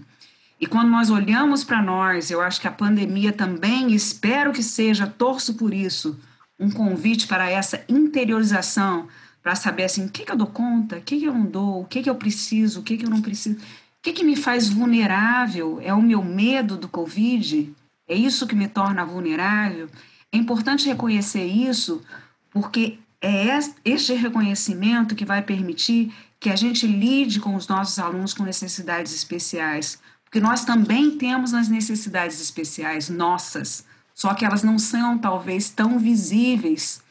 E 0.59 0.65
quando 0.65 0.89
nós 0.89 1.09
olhamos 1.09 1.63
para 1.63 1.81
nós, 1.81 2.31
eu 2.31 2.41
acho 2.41 2.61
que 2.61 2.67
a 2.67 2.71
pandemia 2.71 3.33
também, 3.33 3.93
espero 3.93 4.53
que 4.53 4.63
seja, 4.63 5.05
torço 5.05 5.55
por 5.55 5.73
isso, 5.73 6.17
um 6.59 6.71
convite 6.71 7.27
para 7.27 7.49
essa 7.49 7.83
interiorização, 7.89 9.07
para 9.43 9.55
saber 9.55 9.83
assim, 9.83 10.05
o 10.05 10.09
que, 10.09 10.23
que 10.23 10.31
eu 10.31 10.37
dou 10.37 10.47
conta, 10.47 10.97
o 10.97 11.01
que, 11.01 11.19
que 11.19 11.25
eu 11.25 11.33
não 11.33 11.45
dou, 11.45 11.81
o 11.81 11.85
que, 11.85 12.01
que 12.01 12.09
eu 12.09 12.15
preciso, 12.15 12.79
o 12.79 12.83
que, 12.83 12.97
que 12.97 13.05
eu 13.05 13.09
não 13.09 13.21
preciso, 13.21 13.59
o 13.59 13.61
que, 14.01 14.13
que 14.13 14.23
me 14.23 14.35
faz 14.35 14.69
vulnerável? 14.69 15.79
É 15.83 15.93
o 15.93 16.01
meu 16.01 16.23
medo 16.23 16.77
do 16.77 16.87
Covid? 16.87 17.73
É 18.07 18.15
isso 18.15 18.47
que 18.47 18.55
me 18.55 18.67
torna 18.67 19.03
vulnerável? 19.03 19.89
É 20.31 20.37
importante 20.37 20.87
reconhecer 20.87 21.45
isso, 21.45 22.01
porque 22.49 22.99
é 23.21 23.59
este 23.83 24.13
reconhecimento 24.13 25.15
que 25.15 25.25
vai 25.25 25.41
permitir 25.41 26.13
que 26.39 26.49
a 26.49 26.55
gente 26.55 26.85
lide 26.85 27.39
com 27.39 27.55
os 27.55 27.67
nossos 27.67 27.97
alunos 27.97 28.33
com 28.33 28.43
necessidades 28.43 29.13
especiais, 29.13 29.99
porque 30.35 30.45
nós 30.45 30.65
também 30.65 31.11
temos 31.11 31.53
as 31.53 31.69
necessidades 31.69 32.41
especiais 32.41 33.07
nossas, 33.07 33.85
só 34.13 34.33
que 34.33 34.43
elas 34.43 34.63
não 34.63 34.77
são 34.77 35.17
talvez 35.17 35.69
tão 35.69 35.97
visíveis 35.97 37.01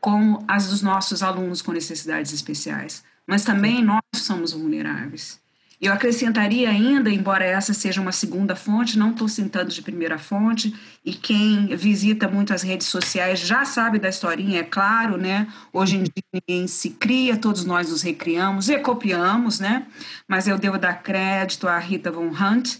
como 0.00 0.44
as 0.46 0.68
dos 0.68 0.80
nossos 0.80 1.20
alunos 1.20 1.62
com 1.62 1.72
necessidades 1.72 2.32
especiais. 2.32 3.02
Mas 3.26 3.42
também 3.42 3.82
nós 3.82 4.00
somos 4.14 4.52
vulneráveis. 4.52 5.40
Eu 5.80 5.94
acrescentaria 5.94 6.68
ainda, 6.68 7.08
embora 7.08 7.42
essa 7.42 7.72
seja 7.72 8.02
uma 8.02 8.12
segunda 8.12 8.54
fonte, 8.54 8.98
não 8.98 9.12
estou 9.12 9.26
citando 9.26 9.70
de 9.70 9.80
primeira 9.80 10.18
fonte, 10.18 10.74
e 11.02 11.14
quem 11.14 11.74
visita 11.74 12.28
muito 12.28 12.52
as 12.52 12.60
redes 12.62 12.86
sociais 12.86 13.38
já 13.38 13.64
sabe 13.64 13.98
da 13.98 14.10
historinha, 14.10 14.60
é 14.60 14.62
claro, 14.62 15.16
né? 15.16 15.48
Hoje 15.72 15.96
em 15.96 16.02
dia 16.02 16.24
ninguém 16.34 16.66
se 16.66 16.90
cria, 16.90 17.38
todos 17.38 17.64
nós 17.64 17.88
nos 17.88 18.02
recriamos 18.02 18.68
e 18.68 18.78
copiamos, 18.78 19.58
né? 19.58 19.86
Mas 20.28 20.46
eu 20.46 20.58
devo 20.58 20.76
dar 20.76 21.02
crédito 21.02 21.66
à 21.66 21.78
Rita 21.78 22.12
Von 22.12 22.28
Hunt, 22.28 22.76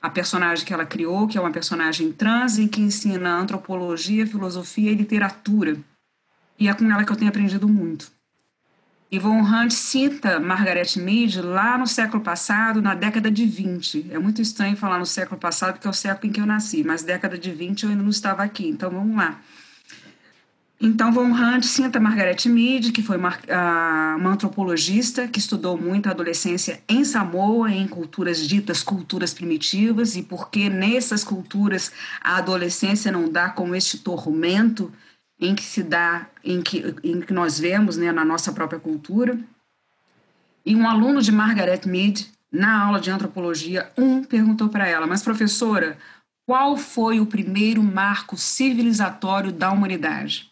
a 0.00 0.08
personagem 0.08 0.64
que 0.64 0.72
ela 0.72 0.86
criou, 0.86 1.26
que 1.26 1.36
é 1.36 1.40
uma 1.40 1.50
personagem 1.50 2.12
trans 2.12 2.56
e 2.56 2.68
que 2.68 2.80
ensina 2.80 3.36
antropologia, 3.36 4.24
filosofia 4.24 4.92
e 4.92 4.94
literatura. 4.94 5.76
E 6.56 6.68
é 6.68 6.74
com 6.74 6.88
ela 6.88 7.02
que 7.02 7.10
eu 7.10 7.16
tenho 7.16 7.30
aprendido 7.30 7.66
muito. 7.66 8.16
Yvonne 9.10 9.40
Hunt 9.40 9.70
cita 9.70 10.38
Margaret 10.38 10.96
Mead 10.96 11.40
lá 11.40 11.78
no 11.78 11.86
século 11.86 12.22
passado, 12.22 12.82
na 12.82 12.94
década 12.94 13.30
de 13.30 13.46
20. 13.46 14.08
É 14.10 14.18
muito 14.18 14.42
estranho 14.42 14.76
falar 14.76 14.98
no 14.98 15.06
século 15.06 15.40
passado, 15.40 15.72
porque 15.72 15.86
é 15.86 15.90
o 15.90 15.94
século 15.94 16.28
em 16.28 16.32
que 16.32 16.40
eu 16.40 16.46
nasci, 16.46 16.84
mas 16.84 17.02
década 17.02 17.38
de 17.38 17.50
20 17.50 17.84
eu 17.84 17.90
ainda 17.90 18.02
não 18.02 18.10
estava 18.10 18.42
aqui, 18.42 18.68
então 18.68 18.90
vamos 18.90 19.16
lá. 19.16 19.40
Então, 20.80 21.10
Von 21.10 21.32
Hunt 21.32 21.64
cita 21.64 21.98
Margaret 21.98 22.46
Mead, 22.46 22.92
que 22.92 23.02
foi 23.02 23.16
uma, 23.16 23.36
uma, 24.16 24.30
antropologista 24.30 25.26
que 25.26 25.40
estudou 25.40 25.76
muito 25.76 26.06
a 26.08 26.12
adolescência 26.12 26.80
em 26.88 27.02
Samoa, 27.02 27.72
em 27.72 27.88
culturas 27.88 28.46
ditas 28.46 28.80
culturas 28.80 29.34
primitivas, 29.34 30.14
e 30.14 30.22
porque 30.22 30.68
nessas 30.68 31.24
culturas 31.24 31.90
a 32.20 32.36
adolescência 32.36 33.10
não 33.10 33.28
dá 33.28 33.48
como 33.48 33.74
este 33.74 33.98
tormento 33.98 34.92
em 35.40 35.52
que 35.54 35.64
se 35.64 35.82
dá, 35.82 36.28
em 36.48 36.62
que, 36.62 36.94
em 37.04 37.20
que 37.20 37.32
nós 37.32 37.60
vemos 37.60 37.98
né, 37.98 38.10
na 38.10 38.24
nossa 38.24 38.50
própria 38.52 38.80
cultura. 38.80 39.38
E 40.64 40.74
um 40.74 40.88
aluno 40.88 41.20
de 41.20 41.30
Margaret 41.30 41.82
Mead, 41.84 42.30
na 42.50 42.86
aula 42.86 42.98
de 42.98 43.10
antropologia, 43.10 43.92
um 43.98 44.24
perguntou 44.24 44.70
para 44.70 44.88
ela: 44.88 45.06
Mas, 45.06 45.22
professora, 45.22 45.98
qual 46.46 46.78
foi 46.78 47.20
o 47.20 47.26
primeiro 47.26 47.82
marco 47.82 48.34
civilizatório 48.36 49.52
da 49.52 49.70
humanidade? 49.70 50.50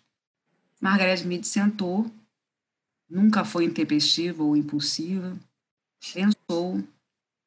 Margaret 0.80 1.24
Mead 1.24 1.46
sentou, 1.46 2.11
nunca 3.09 3.42
foi 3.42 3.64
intempestiva 3.64 4.42
ou 4.42 4.54
impulsiva, 4.54 5.35
pensou, 6.12 6.85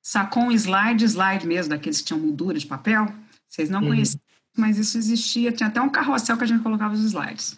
sacou 0.01 0.43
um 0.45 0.51
slide, 0.51 1.05
slide 1.05 1.45
mesmo, 1.45 1.69
daqueles 1.69 1.99
que 1.99 2.05
tinham 2.05 2.19
moldura 2.19 2.57
de 2.57 2.65
papel. 2.65 3.13
Vocês 3.47 3.69
não 3.69 3.81
uhum. 3.81 3.89
conheciam 3.89 4.19
mas 4.57 4.77
isso 4.77 4.97
existia, 4.97 5.51
tinha 5.51 5.69
até 5.69 5.79
um 5.79 5.89
carrossel 5.89 6.35
que 6.35 6.43
a 6.43 6.47
gente 6.47 6.63
colocava 6.63 6.93
os 6.93 7.03
slides. 7.03 7.57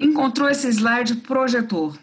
Encontrou 0.00 0.48
esse 0.48 0.66
slide 0.68 1.16
projetor. 1.16 1.98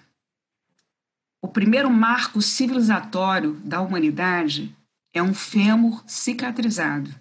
O 1.42 1.48
primeiro 1.48 1.90
marco 1.90 2.42
civilizatório 2.42 3.54
da 3.64 3.82
humanidade 3.82 4.76
é 5.14 5.22
um 5.22 5.34
fêmur 5.34 6.04
cicatrizado. 6.06 7.14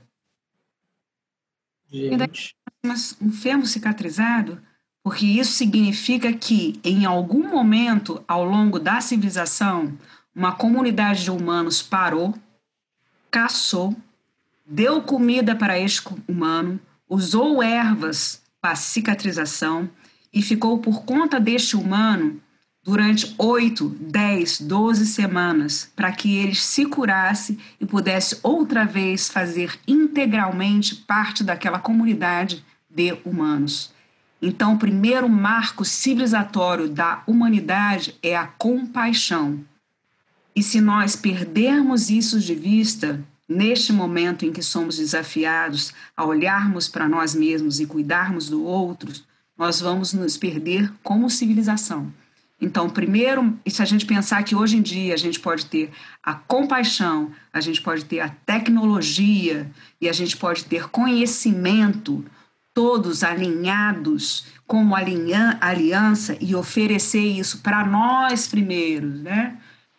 Gente. 1.90 2.54
Mas 2.84 3.16
um 3.20 3.32
fêmur 3.32 3.66
cicatrizado, 3.66 4.60
porque 5.02 5.24
isso 5.24 5.52
significa 5.52 6.32
que 6.32 6.78
em 6.84 7.04
algum 7.04 7.48
momento 7.48 8.22
ao 8.28 8.44
longo 8.44 8.78
da 8.78 9.00
civilização, 9.00 9.98
uma 10.34 10.54
comunidade 10.54 11.24
de 11.24 11.30
humanos 11.30 11.82
parou, 11.82 12.34
caçou 13.30 13.96
deu 14.66 15.00
comida 15.00 15.54
para 15.54 15.78
este 15.78 16.02
humano, 16.26 16.80
usou 17.08 17.62
ervas 17.62 18.42
para 18.60 18.74
cicatrização 18.74 19.88
e 20.32 20.42
ficou 20.42 20.78
por 20.78 21.04
conta 21.04 21.40
deste 21.40 21.76
humano 21.76 22.40
durante 22.84 23.34
8, 23.36 23.88
10, 23.88 24.60
12 24.60 25.06
semanas 25.06 25.90
para 25.96 26.12
que 26.12 26.36
ele 26.36 26.54
se 26.54 26.86
curasse 26.86 27.58
e 27.80 27.86
pudesse 27.86 28.38
outra 28.42 28.84
vez 28.84 29.28
fazer 29.28 29.78
integralmente 29.88 30.94
parte 30.94 31.42
daquela 31.42 31.78
comunidade 31.78 32.64
de 32.88 33.16
humanos. 33.24 33.92
Então, 34.40 34.74
o 34.74 34.78
primeiro 34.78 35.28
marco 35.28 35.84
civilizatório 35.84 36.88
da 36.88 37.22
humanidade 37.26 38.14
é 38.22 38.36
a 38.36 38.46
compaixão. 38.46 39.64
E 40.54 40.62
se 40.62 40.80
nós 40.80 41.16
perdermos 41.16 42.10
isso 42.10 42.38
de 42.38 42.54
vista, 42.54 43.20
Neste 43.48 43.92
momento 43.92 44.44
em 44.44 44.52
que 44.52 44.60
somos 44.60 44.96
desafiados 44.96 45.92
a 46.16 46.24
olharmos 46.24 46.88
para 46.88 47.08
nós 47.08 47.32
mesmos 47.32 47.78
e 47.78 47.86
cuidarmos 47.86 48.48
do 48.50 48.64
outro, 48.64 49.12
nós 49.56 49.80
vamos 49.80 50.12
nos 50.12 50.36
perder 50.36 50.92
como 51.02 51.30
civilização. 51.30 52.12
Então, 52.60 52.88
primeiro, 52.88 53.58
se 53.66 53.82
a 53.82 53.84
gente 53.84 54.06
pensar 54.06 54.42
que 54.42 54.54
hoje 54.54 54.78
em 54.78 54.82
dia 54.82 55.12
a 55.12 55.18
gente 55.18 55.38
pode 55.38 55.66
ter 55.66 55.90
a 56.22 56.34
compaixão, 56.34 57.30
a 57.52 57.60
gente 57.60 57.82
pode 57.82 58.04
ter 58.06 58.20
a 58.20 58.30
tecnologia 58.30 59.70
e 60.00 60.08
a 60.08 60.12
gente 60.12 60.36
pode 60.36 60.64
ter 60.64 60.88
conhecimento, 60.88 62.24
todos 62.72 63.22
alinhados 63.22 64.46
como 64.66 64.94
aliança 64.96 66.36
e 66.40 66.54
oferecer 66.54 67.24
isso 67.24 67.58
para 67.58 67.86
nós 67.86 68.48
primeiros, 68.48 69.20
né? 69.20 69.58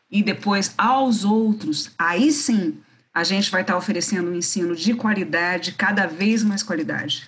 E 0.10 0.24
depois 0.24 0.74
aos 0.78 1.24
outros, 1.24 1.92
aí 1.98 2.32
sim 2.32 2.78
a 3.14 3.24
gente 3.24 3.50
vai 3.50 3.62
estar 3.62 3.76
oferecendo 3.76 4.30
um 4.30 4.36
ensino 4.36 4.76
de 4.76 4.94
qualidade, 4.94 5.74
cada 5.74 6.06
vez 6.06 6.44
mais 6.44 6.62
qualidade. 6.62 7.28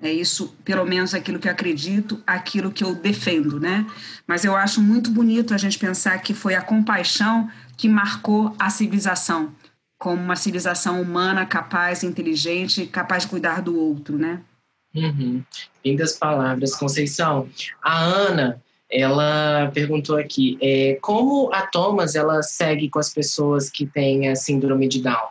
É 0.00 0.12
isso, 0.12 0.54
pelo 0.62 0.84
menos 0.84 1.14
aquilo 1.14 1.38
que 1.38 1.48
eu 1.48 1.52
acredito, 1.52 2.22
aquilo 2.26 2.70
que 2.70 2.84
eu 2.84 2.94
defendo, 2.94 3.58
né? 3.58 3.86
Mas 4.26 4.44
eu 4.44 4.54
acho 4.54 4.82
muito 4.82 5.10
bonito 5.10 5.54
a 5.54 5.58
gente 5.58 5.78
pensar 5.78 6.18
que 6.18 6.34
foi 6.34 6.54
a 6.54 6.60
compaixão 6.60 7.50
que 7.76 7.88
marcou 7.88 8.54
a 8.58 8.68
civilização, 8.68 9.54
como 9.98 10.22
uma 10.22 10.36
civilização 10.36 11.00
humana 11.00 11.46
capaz, 11.46 12.02
inteligente, 12.02 12.86
capaz 12.86 13.22
de 13.22 13.30
cuidar 13.30 13.62
do 13.62 13.78
outro, 13.78 14.18
né? 14.18 14.40
Uhum. 14.94 15.42
Lindas 15.84 16.12
palavras, 16.12 16.74
Conceição. 16.74 17.48
A 17.82 18.02
Ana, 18.02 18.62
ela 18.90 19.70
perguntou 19.72 20.18
aqui, 20.18 20.58
é, 20.60 20.98
como 21.00 21.50
a 21.54 21.66
Thomas 21.66 22.14
ela 22.14 22.42
segue 22.42 22.90
com 22.90 22.98
as 22.98 23.12
pessoas 23.12 23.70
que 23.70 23.86
têm 23.86 24.28
a 24.28 24.36
síndrome 24.36 24.88
de 24.88 25.02
Down? 25.02 25.28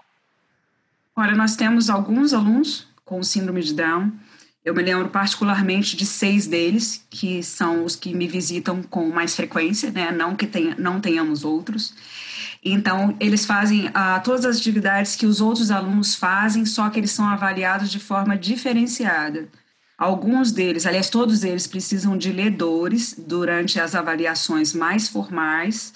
Olha, 1.15 1.35
nós 1.35 1.55
temos 1.55 1.89
alguns 1.89 2.33
alunos 2.33 2.87
com 3.05 3.21
síndrome 3.23 3.61
de 3.61 3.73
Down 3.73 4.11
eu 4.65 4.73
me 4.73 4.81
lembro 4.81 5.09
particularmente 5.09 5.95
de 5.95 6.07
seis 6.07 6.47
deles, 6.47 7.05
que 7.07 7.43
são 7.43 7.85
os 7.85 7.95
que 7.95 8.15
me 8.15 8.27
visitam 8.27 8.81
com 8.81 9.07
mais 9.11 9.35
frequência, 9.35 9.91
né? 9.91 10.11
não 10.11 10.35
que 10.35 10.47
tenha, 10.47 10.75
não 10.79 10.99
tenhamos 10.99 11.45
outros. 11.45 11.93
Então, 12.63 13.15
eles 13.19 13.45
fazem 13.45 13.91
ah, 13.93 14.19
todas 14.19 14.43
as 14.43 14.57
atividades 14.57 15.15
que 15.15 15.27
os 15.27 15.39
outros 15.39 15.69
alunos 15.69 16.15
fazem, 16.15 16.65
só 16.65 16.89
que 16.89 16.99
eles 16.99 17.11
são 17.11 17.27
avaliados 17.27 17.91
de 17.91 17.99
forma 17.99 18.35
diferenciada. 18.35 19.47
Alguns 19.95 20.51
deles, 20.51 20.87
aliás, 20.87 21.11
todos 21.11 21.43
eles 21.43 21.67
precisam 21.67 22.17
de 22.17 22.31
ledores 22.31 23.15
durante 23.15 23.79
as 23.79 23.93
avaliações 23.93 24.73
mais 24.73 25.07
formais, 25.07 25.93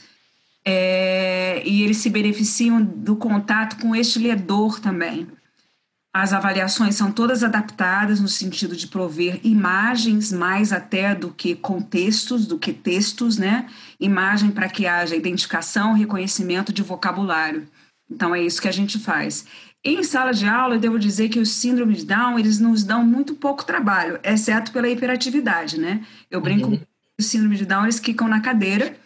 é, 0.63 1.63
e 1.65 1.81
eles 1.81 1.97
se 1.97 2.09
beneficiam 2.11 2.79
do 2.83 3.15
contato 3.15 3.81
com 3.81 3.95
este 3.95 4.19
ledor 4.19 4.79
também. 4.79 5.27
As 6.13 6.33
avaliações 6.33 6.95
são 6.95 7.11
todas 7.11 7.43
adaptadas 7.43 8.19
no 8.19 8.27
sentido 8.27 8.75
de 8.75 8.87
prover 8.87 9.39
imagens 9.43 10.31
mais 10.31 10.73
até 10.73 11.13
do 11.13 11.29
que 11.29 11.55
contextos, 11.55 12.47
do 12.47 12.57
que 12.57 12.73
textos, 12.73 13.37
né? 13.37 13.67
Imagem 13.99 14.49
para 14.49 14.67
que 14.67 14.87
haja 14.87 15.15
identificação, 15.15 15.93
reconhecimento 15.93 16.73
de 16.73 16.81
vocabulário. 16.81 17.67
Então 18.09 18.33
é 18.33 18.41
isso 18.41 18.59
que 18.59 18.67
a 18.67 18.71
gente 18.71 18.97
faz. 18.97 19.45
Em 19.85 20.03
sala 20.03 20.33
de 20.33 20.47
aula, 20.47 20.75
eu 20.75 20.79
devo 20.79 20.97
dizer 20.97 21.29
que 21.29 21.39
os 21.39 21.49
síndromes 21.51 21.99
de 21.99 22.05
Down, 22.07 22.39
eles 22.39 22.59
nos 22.59 22.83
dão 22.83 23.05
muito 23.05 23.35
pouco 23.35 23.63
trabalho, 23.63 24.19
exceto 24.23 24.71
pela 24.71 24.89
hiperatividade, 24.89 25.79
né? 25.79 26.03
Eu 26.29 26.41
brinco 26.41 26.69
uhum. 26.69 26.81
os 27.19 27.25
síndromes 27.27 27.59
de 27.59 27.65
Down, 27.65 27.83
eles 27.83 27.99
ficam 27.99 28.27
na 28.27 28.41
cadeira, 28.41 28.97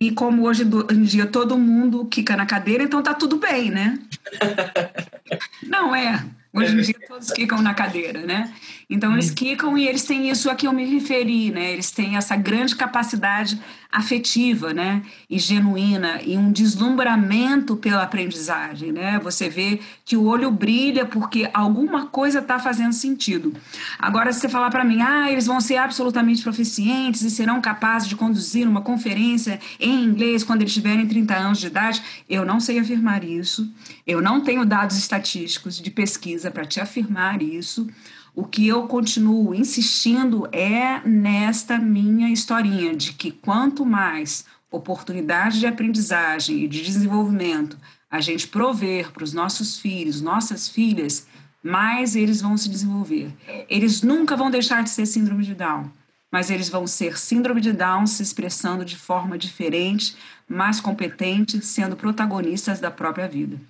e 0.00 0.10
como 0.10 0.46
hoje 0.46 0.64
em 0.90 1.02
dia 1.02 1.26
todo 1.26 1.58
mundo 1.58 2.06
quica 2.06 2.34
na 2.34 2.46
cadeira, 2.46 2.82
então 2.82 3.02
tá 3.02 3.12
tudo 3.12 3.36
bem, 3.36 3.70
né? 3.70 3.98
Não 5.62 5.94
é. 5.94 6.24
Hoje 6.52 6.74
em 6.74 6.80
dia 6.80 6.96
todos 7.06 7.30
quicam 7.30 7.60
na 7.60 7.74
cadeira, 7.74 8.20
né? 8.22 8.52
Então 8.90 9.12
eles 9.12 9.30
quicam 9.30 9.78
e 9.78 9.86
eles 9.86 10.02
têm 10.02 10.28
isso 10.28 10.50
a 10.50 10.54
que 10.56 10.66
eu 10.66 10.72
me 10.72 10.84
referi, 10.84 11.52
né? 11.52 11.72
Eles 11.72 11.92
têm 11.92 12.16
essa 12.16 12.34
grande 12.34 12.74
capacidade 12.74 13.56
afetiva, 13.90 14.74
né? 14.74 15.02
E 15.28 15.38
genuína 15.38 16.20
e 16.22 16.36
um 16.36 16.50
deslumbramento 16.50 17.76
pela 17.76 18.02
aprendizagem, 18.02 18.90
né? 18.90 19.20
Você 19.20 19.48
vê 19.48 19.80
que 20.04 20.16
o 20.16 20.24
olho 20.24 20.50
brilha 20.50 21.06
porque 21.06 21.48
alguma 21.54 22.06
coisa 22.06 22.40
está 22.40 22.58
fazendo 22.58 22.92
sentido. 22.92 23.54
Agora, 23.96 24.32
se 24.32 24.40
você 24.40 24.48
falar 24.48 24.70
para 24.70 24.84
mim, 24.84 25.00
ah, 25.00 25.30
eles 25.30 25.46
vão 25.46 25.60
ser 25.60 25.76
absolutamente 25.76 26.42
proficientes 26.42 27.22
e 27.22 27.30
serão 27.30 27.60
capazes 27.60 28.08
de 28.08 28.16
conduzir 28.16 28.66
uma 28.66 28.80
conferência 28.80 29.60
em 29.78 30.02
inglês 30.04 30.42
quando 30.42 30.62
eles 30.62 30.74
tiverem 30.74 31.06
30 31.06 31.36
anos 31.36 31.60
de 31.60 31.68
idade, 31.68 32.02
eu 32.28 32.44
não 32.44 32.58
sei 32.58 32.80
afirmar 32.80 33.22
isso. 33.22 33.72
Eu 34.04 34.20
não 34.20 34.40
tenho 34.40 34.64
dados 34.64 34.96
estatísticos 34.96 35.80
de 35.80 35.90
pesquisa 35.92 36.50
para 36.50 36.64
te 36.64 36.80
afirmar 36.80 37.40
isso. 37.40 37.88
O 38.34 38.44
que 38.44 38.66
eu 38.66 38.86
continuo 38.86 39.54
insistindo 39.54 40.48
é 40.52 41.00
nesta 41.06 41.78
minha 41.78 42.30
historinha 42.30 42.94
de 42.94 43.12
que 43.12 43.32
quanto 43.32 43.84
mais 43.84 44.44
oportunidade 44.70 45.58
de 45.58 45.66
aprendizagem 45.66 46.64
e 46.64 46.68
de 46.68 46.82
desenvolvimento 46.82 47.76
a 48.10 48.20
gente 48.20 48.48
prover 48.48 49.12
para 49.12 49.24
os 49.24 49.32
nossos 49.32 49.78
filhos, 49.78 50.20
nossas 50.20 50.68
filhas, 50.68 51.26
mais 51.62 52.16
eles 52.16 52.40
vão 52.40 52.56
se 52.56 52.68
desenvolver. 52.68 53.32
Eles 53.68 54.02
nunca 54.02 54.36
vão 54.36 54.50
deixar 54.50 54.82
de 54.82 54.90
ser 54.90 55.06
síndrome 55.06 55.44
de 55.44 55.54
Down, 55.54 55.90
mas 56.30 56.50
eles 56.50 56.68
vão 56.68 56.86
ser 56.86 57.18
síndrome 57.18 57.60
de 57.60 57.72
Down 57.72 58.06
se 58.06 58.22
expressando 58.22 58.84
de 58.84 58.96
forma 58.96 59.36
diferente, 59.36 60.16
mais 60.48 60.80
competente, 60.80 61.64
sendo 61.64 61.96
protagonistas 61.96 62.80
da 62.80 62.90
própria 62.90 63.28
vida. 63.28 63.60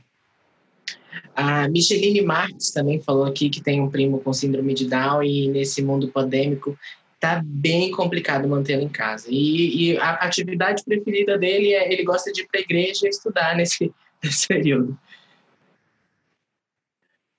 A 1.34 1.68
Micheline 1.68 2.22
Marques 2.22 2.70
também 2.70 3.00
falou 3.00 3.24
aqui 3.24 3.48
que 3.48 3.60
tem 3.60 3.80
um 3.80 3.90
primo 3.90 4.20
com 4.20 4.32
síndrome 4.32 4.74
de 4.74 4.86
Down 4.86 5.22
e 5.22 5.48
nesse 5.48 5.82
mundo 5.82 6.08
pandêmico 6.08 6.76
tá 7.20 7.42
bem 7.44 7.90
complicado 7.90 8.48
mantê-lo 8.48 8.82
em 8.82 8.88
casa. 8.88 9.26
E, 9.30 9.92
e, 9.92 9.98
a 9.98 10.12
atividade 10.14 10.82
preferida 10.82 11.36
dele 11.36 11.74
é 11.74 11.92
ele 11.92 12.02
gosta 12.02 12.32
de 12.32 12.40
ir 12.40 12.48
para 12.48 12.58
a 12.58 12.62
igreja 12.62 13.06
e 13.06 13.10
estudar 13.10 13.54
nesse, 13.54 13.92
nesse 14.24 14.48
período. 14.48 14.98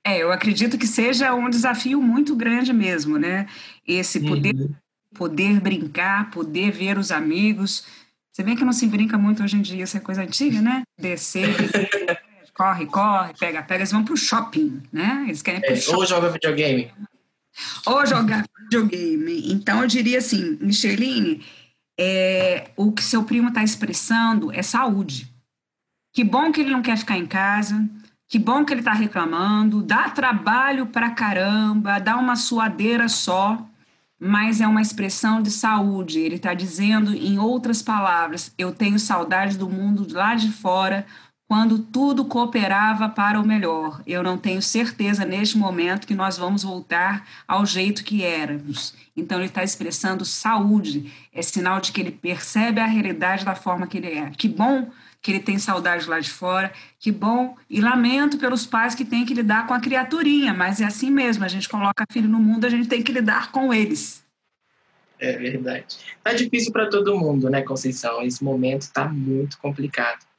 É, 0.06 0.18
eu 0.22 0.32
acredito 0.32 0.78
que 0.78 0.88
seja 0.88 1.34
um 1.34 1.50
desafio 1.50 2.02
muito 2.02 2.36
grande 2.36 2.72
mesmo, 2.74 3.18
né? 3.18 3.48
Esse 3.88 4.20
poder, 4.20 4.56
uhum. 4.56 4.74
poder 5.14 5.60
brincar, 5.60 6.32
poder 6.32 6.72
ver 6.72 6.98
os 6.98 7.12
amigos. 7.12 7.86
Você 8.32 8.44
vê 8.44 8.56
que 8.56 8.64
não 8.64 8.74
se 8.74 8.88
brinca 8.88 9.18
muito 9.18 9.44
hoje 9.44 9.58
em 9.58 9.62
dia, 9.62 9.84
essa 9.84 9.98
é 9.98 10.02
coisa 10.02 10.24
antiga, 10.24 10.62
né? 10.62 10.84
Descer, 10.98 11.50
corre, 12.62 12.86
corre, 12.86 13.34
pega, 13.40 13.64
pega, 13.64 13.80
eles 13.80 13.92
vão 13.92 14.06
pro 14.06 14.16
shopping, 14.16 14.84
né? 14.94 15.24
Eles 15.26 15.42
querem 15.42 15.62
é. 15.64 15.96
Ou 15.96 16.06
joga 16.06 16.30
videogame. 16.30 16.94
Ou 17.88 18.06
jogar 18.06 18.46
videogame. 18.64 19.52
Então, 19.52 19.82
eu 19.82 19.88
diria 19.88 20.20
assim, 20.20 20.60
Micheline, 20.62 21.44
é, 22.00 22.70
o 22.76 22.92
que 22.92 23.04
seu 23.04 23.24
primo 23.24 23.48
está 23.48 23.64
expressando 23.64 24.52
é 24.52 24.62
saúde. 24.62 25.28
Que 26.14 26.24
bom 26.24 26.52
que 26.52 26.62
ele 26.62 26.70
não 26.70 26.84
quer 26.84 26.98
ficar 26.98 27.18
em 27.18 27.26
casa, 27.26 27.90
que 28.28 28.38
bom 28.38 28.64
que 28.64 28.74
ele 28.74 28.82
está 28.82 28.94
reclamando, 28.94 29.82
dá 29.82 30.10
trabalho 30.10 30.86
pra 30.86 31.10
caramba, 31.10 32.00
dá 32.00 32.16
uma 32.16 32.36
suadeira 32.36 33.10
só, 33.10 33.66
mas 34.20 34.62
é 34.62 34.68
uma 34.68 34.82
expressão 34.82 35.42
de 35.42 35.50
saúde. 35.50 36.20
Ele 36.20 36.36
está 36.36 36.54
dizendo, 36.54 37.12
em 37.12 37.40
outras 37.40 37.82
palavras, 37.82 38.54
eu 38.56 38.72
tenho 38.72 39.00
saudade 39.00 39.58
do 39.58 39.68
mundo 39.68 40.06
lá 40.14 40.36
de 40.36 40.52
fora, 40.52 41.08
quando 41.52 41.80
tudo 41.80 42.24
cooperava 42.24 43.10
para 43.10 43.38
o 43.38 43.46
melhor. 43.46 44.02
Eu 44.08 44.24
não 44.24 44.38
tenho 44.38 44.62
certeza 44.62 45.26
neste 45.26 45.58
momento 45.58 46.08
que 46.08 46.16
nós 46.16 46.38
vamos 46.38 46.64
voltar 46.64 47.28
ao 47.46 47.66
jeito 47.66 48.06
que 48.06 48.24
éramos. 48.24 48.94
Então, 49.18 49.38
ele 49.38 49.48
está 49.48 49.62
expressando 49.62 50.24
saúde, 50.24 51.12
é 51.34 51.42
sinal 51.42 51.82
de 51.82 51.92
que 51.92 52.00
ele 52.00 52.12
percebe 52.12 52.80
a 52.80 52.86
realidade 52.86 53.44
da 53.44 53.54
forma 53.54 53.86
que 53.86 53.98
ele 53.98 54.14
é. 54.18 54.30
Que 54.30 54.48
bom 54.48 54.90
que 55.22 55.30
ele 55.30 55.42
tem 55.42 55.60
saudade 55.60 56.08
lá 56.08 56.22
de 56.22 56.30
fora, 56.30 56.72
que 56.98 57.12
bom, 57.12 57.58
e 57.70 57.82
lamento 57.82 58.38
pelos 58.38 58.66
pais 58.66 58.96
que 58.96 59.04
têm 59.04 59.26
que 59.26 59.34
lidar 59.34 59.68
com 59.68 59.74
a 59.74 59.82
criaturinha, 59.82 60.54
mas 60.54 60.80
é 60.80 60.86
assim 60.86 61.12
mesmo, 61.12 61.44
a 61.44 61.50
gente 61.50 61.68
coloca 61.68 62.06
filho 62.10 62.30
no 62.30 62.40
mundo, 62.40 62.64
a 62.64 62.70
gente 62.70 62.88
tem 62.88 63.04
que 63.04 63.12
lidar 63.12 63.52
com 63.52 63.74
eles. 63.74 64.24
É 65.20 65.34
verdade. 65.34 65.98
Tá 66.24 66.32
difícil 66.32 66.72
para 66.72 66.90
todo 66.90 67.20
mundo, 67.20 67.50
né, 67.50 67.62
Conceição? 67.62 68.22
Esse 68.22 68.42
momento 68.42 68.84
está 68.84 69.10
muito 69.10 69.58
complicado. 69.58 70.31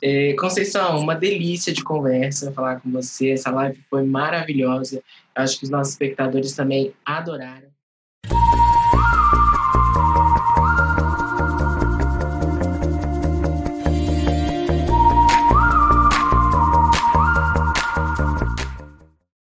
É, 0.00 0.32
Conceição, 0.34 0.98
uma 0.98 1.14
delícia 1.14 1.72
de 1.72 1.82
conversa 1.82 2.52
falar 2.52 2.80
com 2.80 2.90
você. 2.90 3.30
Essa 3.30 3.50
live 3.50 3.78
foi 3.90 4.04
maravilhosa. 4.04 5.02
Acho 5.34 5.58
que 5.58 5.64
os 5.64 5.70
nossos 5.70 5.92
espectadores 5.92 6.54
também 6.54 6.92
adoraram. 7.04 7.67